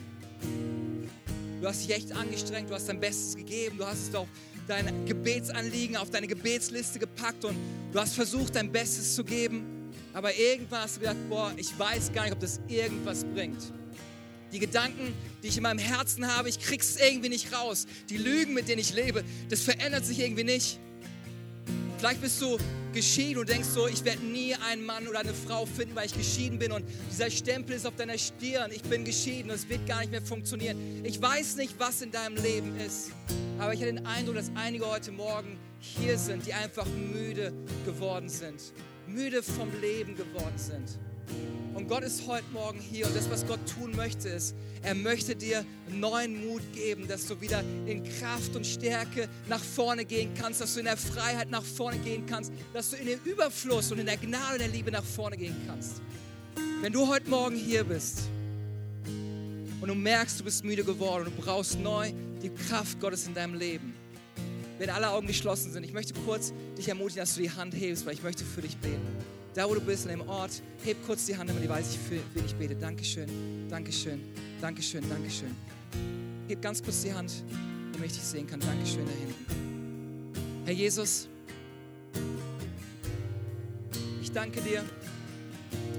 [1.60, 4.26] Du hast dich echt angestrengt, du hast dein Bestes gegeben, du hast auf
[4.66, 7.56] dein Gebetsanliegen auf deine Gebetsliste gepackt und
[7.92, 9.90] du hast versucht, dein Bestes zu geben.
[10.12, 13.72] Aber irgendwann hast du gedacht, boah, ich weiß gar nicht, ob das irgendwas bringt.
[14.52, 17.86] Die Gedanken, die ich in meinem Herzen habe, ich krieg's irgendwie nicht raus.
[18.10, 20.78] Die Lügen, mit denen ich lebe, das verändert sich irgendwie nicht.
[22.02, 22.58] Vielleicht bist du
[22.92, 26.14] geschieden und denkst so, ich werde nie einen Mann oder eine Frau finden, weil ich
[26.14, 29.86] geschieden bin und dieser Stempel ist auf deiner Stirn, ich bin geschieden und es wird
[29.86, 31.04] gar nicht mehr funktionieren.
[31.04, 33.12] Ich weiß nicht, was in deinem Leben ist,
[33.56, 37.52] aber ich habe den Eindruck, dass einige heute Morgen hier sind, die einfach müde
[37.86, 38.60] geworden sind,
[39.06, 40.98] müde vom Leben geworden sind.
[41.74, 45.34] Und Gott ist heute Morgen hier und das, was Gott tun möchte, ist, er möchte
[45.34, 50.60] dir neuen Mut geben, dass du wieder in Kraft und Stärke nach vorne gehen kannst,
[50.60, 53.98] dass du in der Freiheit nach vorne gehen kannst, dass du in den Überfluss und
[53.98, 56.02] in der Gnade der Liebe nach vorne gehen kannst.
[56.82, 58.22] Wenn du heute Morgen hier bist
[59.80, 62.12] und du merkst, du bist müde geworden und du brauchst neu
[62.42, 63.94] die Kraft Gottes in deinem Leben,
[64.78, 68.04] wenn alle Augen geschlossen sind, ich möchte kurz dich ermutigen, dass du die Hand hebst,
[68.04, 69.41] weil ich möchte für dich beten.
[69.54, 71.98] Da, wo du bist, an dem Ort, heb kurz die Hand, damit ich weiß, ich
[71.98, 72.74] für wen ich bete.
[72.74, 73.28] Dankeschön,
[73.68, 74.18] Dankeschön,
[74.62, 75.54] Dankeschön, Dankeschön.
[76.48, 77.44] Heb ganz kurz die Hand,
[77.92, 78.60] damit ich dich sehen kann.
[78.60, 80.62] Dankeschön da hinten.
[80.64, 81.28] Herr Jesus,
[84.22, 84.84] ich danke dir,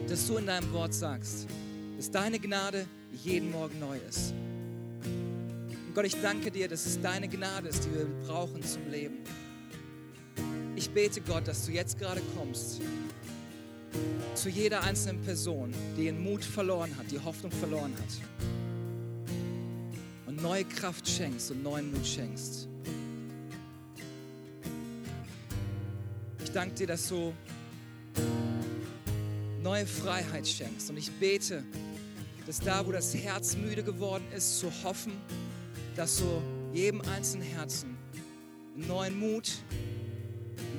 [0.08, 1.46] dass du in deinem Wort sagst,
[1.96, 2.88] dass deine Gnade
[3.24, 4.34] jeden Morgen neu ist.
[5.06, 9.18] Und Gott, ich danke dir, dass es deine Gnade ist, die wir brauchen zum Leben.
[10.76, 12.82] Ich bete Gott, dass du jetzt gerade kommst
[14.36, 19.30] zu jeder einzelnen Person, die den Mut verloren hat, die Hoffnung verloren hat.
[20.26, 22.68] Und neue Kraft schenkst und neuen Mut schenkst.
[26.44, 27.34] Ich danke dir, dass du
[29.62, 30.90] neue Freiheit schenkst.
[30.90, 31.64] Und ich bete,
[32.46, 35.14] dass da, wo das Herz müde geworden ist, zu hoffen,
[35.96, 36.42] dass du
[36.74, 37.96] jedem einzelnen Herzen
[38.76, 39.54] neuen Mut,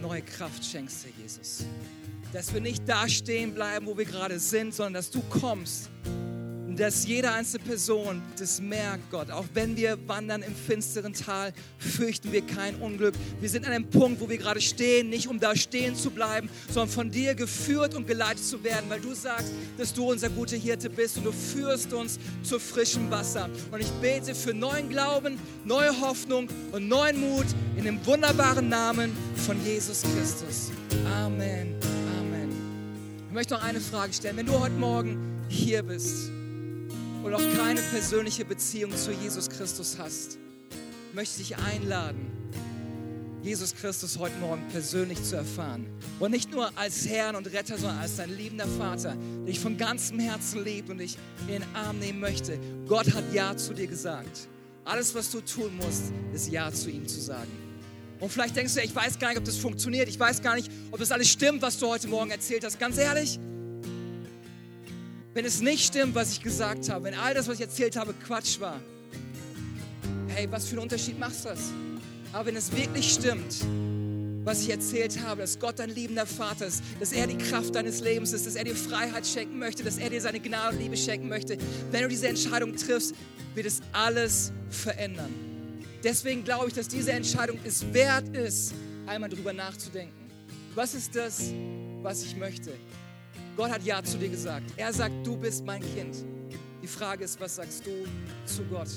[0.02, 1.64] neue Kraft schenkst, Herr Jesus
[2.34, 5.88] dass wir nicht da stehen bleiben, wo wir gerade sind, sondern dass du kommst
[6.66, 9.30] und dass jede einzelne Person das merkt, Gott.
[9.30, 13.14] Auch wenn wir wandern im finsteren Tal, fürchten wir kein Unglück.
[13.40, 16.50] Wir sind an einem Punkt, wo wir gerade stehen, nicht um da stehen zu bleiben,
[16.68, 20.56] sondern von dir geführt und geleitet zu werden, weil du sagst, dass du unser guter
[20.56, 23.48] Hirte bist und du führst uns zu frischem Wasser.
[23.70, 29.16] Und ich bete für neuen Glauben, neue Hoffnung und neuen Mut in dem wunderbaren Namen
[29.36, 30.72] von Jesus Christus.
[31.14, 31.93] Amen.
[33.34, 34.36] Ich möchte noch eine Frage stellen.
[34.36, 40.38] Wenn du heute Morgen hier bist und noch keine persönliche Beziehung zu Jesus Christus hast,
[41.12, 42.30] möchte ich dich einladen,
[43.42, 45.84] Jesus Christus heute Morgen persönlich zu erfahren.
[46.20, 49.76] Und nicht nur als Herrn und Retter, sondern als dein liebender Vater, der dich von
[49.76, 51.18] ganzem Herzen liebt und dich
[51.48, 52.56] in den Arm nehmen möchte.
[52.86, 54.46] Gott hat Ja zu dir gesagt.
[54.84, 57.63] Alles, was du tun musst, ist Ja zu ihm zu sagen.
[58.24, 60.08] Und vielleicht denkst du, ich weiß gar nicht, ob das funktioniert.
[60.08, 62.80] Ich weiß gar nicht, ob das alles stimmt, was du heute Morgen erzählt hast.
[62.80, 63.38] Ganz ehrlich,
[65.34, 68.14] wenn es nicht stimmt, was ich gesagt habe, wenn all das, was ich erzählt habe,
[68.14, 68.80] Quatsch war,
[70.28, 71.58] hey, was für einen Unterschied macht das?
[72.32, 73.56] Aber wenn es wirklich stimmt,
[74.42, 78.00] was ich erzählt habe, dass Gott dein liebender Vater ist, dass er die Kraft deines
[78.00, 80.96] Lebens ist, dass er dir Freiheit schenken möchte, dass er dir seine Gnade und Liebe
[80.96, 81.58] schenken möchte,
[81.90, 83.14] wenn du diese Entscheidung triffst,
[83.54, 85.53] wird es alles verändern.
[86.04, 88.74] Deswegen glaube ich, dass diese Entscheidung es wert ist,
[89.06, 90.30] einmal drüber nachzudenken.
[90.74, 91.50] Was ist das,
[92.02, 92.74] was ich möchte?
[93.56, 94.66] Gott hat Ja zu dir gesagt.
[94.76, 96.16] Er sagt, du bist mein Kind.
[96.82, 97.90] Die Frage ist, was sagst du
[98.44, 98.88] zu Gott?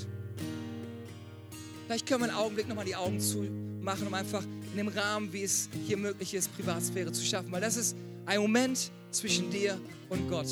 [1.86, 5.44] Vielleicht können wir einen Augenblick nochmal die Augen zumachen, um einfach in dem Rahmen, wie
[5.44, 7.50] es hier möglich ist, Privatsphäre zu schaffen.
[7.50, 7.96] Weil das ist
[8.26, 9.80] ein Moment zwischen dir
[10.10, 10.48] und Gott.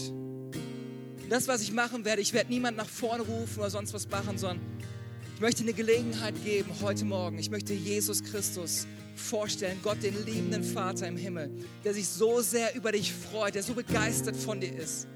[1.29, 4.39] Das, was ich machen werde, ich werde niemand nach vorne rufen oder sonst was machen,
[4.39, 4.61] sondern
[5.37, 7.39] ich möchte eine Gelegenheit geben heute Morgen.
[7.39, 11.51] Ich möchte Jesus Christus vorstellen, Gott, den liebenden Vater im Himmel,
[11.85, 15.07] der sich so sehr über dich freut, der so begeistert von dir ist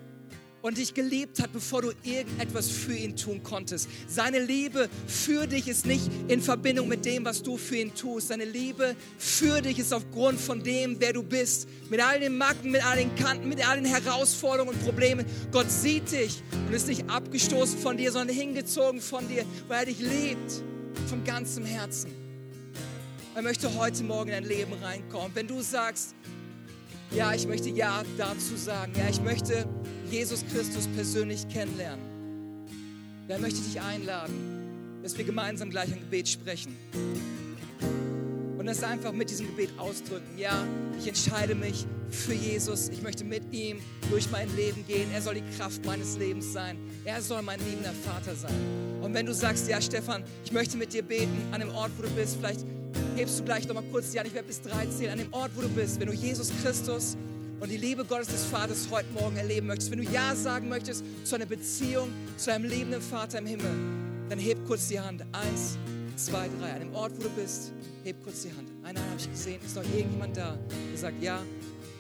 [0.63, 3.89] und dich geliebt hat, bevor du irgendetwas für ihn tun konntest.
[4.09, 8.29] Seine Liebe für dich ist nicht in Verbindung mit dem, was du für ihn tust.
[8.29, 11.69] Seine Liebe für dich ist aufgrund von dem, wer du bist.
[11.89, 15.27] Mit all den Macken, mit all den Kanten, mit all den Herausforderungen und Problemen.
[15.53, 19.87] Gott sieht dich und ist nicht abgestoßen von dir, sondern hingezogen von dir, weil er
[19.87, 20.63] dich liebt
[21.09, 22.11] von ganzem Herzen.
[23.35, 25.31] Er möchte heute Morgen in dein Leben reinkommen.
[25.35, 26.15] Wenn du sagst,
[27.13, 29.67] ja, ich möchte Ja dazu sagen, ja, ich möchte
[30.11, 32.05] Jesus Christus persönlich kennenlernen,
[33.29, 36.77] dann möchte ich dich einladen, dass wir gemeinsam gleich ein Gebet sprechen.
[38.59, 40.37] Und das einfach mit diesem Gebet ausdrücken.
[40.37, 40.67] Ja,
[40.99, 42.91] ich entscheide mich für Jesus.
[42.91, 43.81] Ich möchte mit ihm
[44.11, 45.11] durch mein Leben gehen.
[45.15, 46.77] Er soll die Kraft meines Lebens sein.
[47.07, 48.55] Er soll mein liebender Vater sein.
[49.01, 52.03] Und wenn du sagst, ja, Stefan, ich möchte mit dir beten an dem Ort, wo
[52.03, 52.67] du bist, vielleicht
[53.17, 54.29] hebst du gleich noch mal kurz die Hand.
[54.29, 55.13] Ich werde bis drei zählen.
[55.13, 57.17] An dem Ort, wo du bist, wenn du Jesus Christus
[57.61, 61.05] und die Liebe Gottes des Vaters heute Morgen erleben möchtest, wenn du Ja sagen möchtest
[61.25, 63.71] zu einer Beziehung zu einem liebenden Vater im Himmel,
[64.29, 65.23] dann heb kurz die Hand.
[65.33, 65.77] Eins,
[66.17, 66.73] zwei, drei.
[66.73, 67.73] An dem Ort, wo du bist,
[68.05, 68.69] heb kurz die Hand.
[68.83, 69.61] Einer habe ich gesehen.
[69.65, 70.59] Ist noch irgendjemand da,
[70.91, 71.43] der sagt, ja,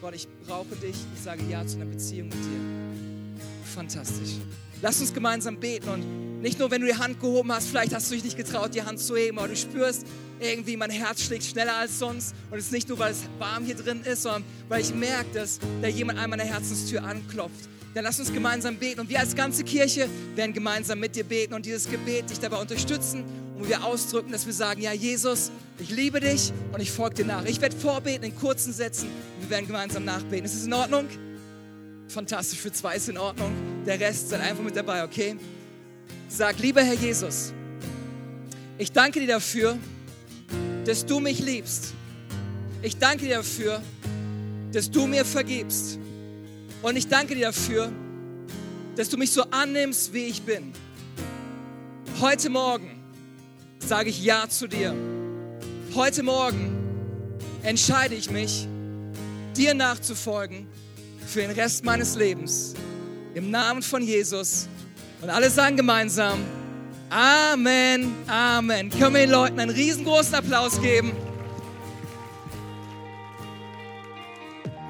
[0.00, 0.96] Gott, ich brauche dich.
[1.14, 3.40] Ich sage Ja zu einer Beziehung mit dir.
[3.74, 4.36] Fantastisch.
[4.82, 8.10] Lass uns gemeinsam beten und nicht nur, wenn du die Hand gehoben hast, vielleicht hast
[8.10, 10.06] du dich nicht getraut, die Hand zu heben, aber du spürst,
[10.40, 12.34] irgendwie mein Herz schlägt schneller als sonst.
[12.50, 15.30] Und es ist nicht nur, weil es warm hier drin ist, sondern weil ich merke,
[15.34, 17.68] dass da jemand an meiner Herzenstür anklopft.
[17.94, 19.00] Dann lass uns gemeinsam beten.
[19.00, 22.58] Und wir als ganze Kirche werden gemeinsam mit dir beten und dieses Gebet dich dabei
[22.58, 23.24] unterstützen
[23.60, 27.26] und wir ausdrücken, dass wir sagen, ja Jesus, ich liebe dich und ich folge dir
[27.26, 27.44] nach.
[27.44, 30.44] Ich werde vorbeten in kurzen Sätzen und wir werden gemeinsam nachbeten.
[30.44, 31.06] Ist es in Ordnung?
[32.08, 33.52] Fantastisch, für zwei ist in Ordnung.
[33.86, 35.36] Der Rest seid einfach mit dabei, okay?
[36.28, 37.52] Sag, lieber Herr Jesus,
[38.78, 39.76] ich danke dir dafür,
[40.90, 41.94] dass du mich liebst.
[42.82, 43.80] Ich danke dir dafür,
[44.72, 46.00] dass du mir vergibst.
[46.82, 47.92] Und ich danke dir dafür,
[48.96, 50.72] dass du mich so annimmst, wie ich bin.
[52.20, 53.00] Heute Morgen
[53.78, 54.92] sage ich Ja zu dir.
[55.94, 56.76] Heute Morgen
[57.62, 58.66] entscheide ich mich,
[59.56, 60.66] dir nachzufolgen
[61.24, 62.74] für den Rest meines Lebens.
[63.34, 64.66] Im Namen von Jesus.
[65.22, 66.40] Und alle sagen gemeinsam,
[67.10, 68.88] Amen, Amen.
[68.88, 71.12] Können wir den Leuten einen riesengroßen Applaus geben?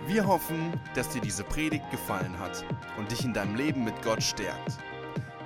[0.07, 2.63] Wir hoffen, dass dir diese Predigt gefallen hat
[2.99, 4.79] und dich in deinem Leben mit Gott stärkt.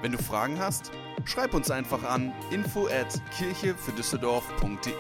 [0.03, 0.91] Wenn du Fragen hast,
[1.25, 4.95] schreib uns einfach an info at kirchefürdüsseldorf.de.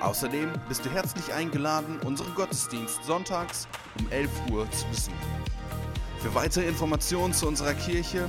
[0.00, 3.66] Außerdem bist du herzlich eingeladen, unseren Gottesdienst sonntags
[3.98, 5.18] um 11 Uhr zu besuchen.
[6.20, 8.28] Für weitere Informationen zu unserer Kirche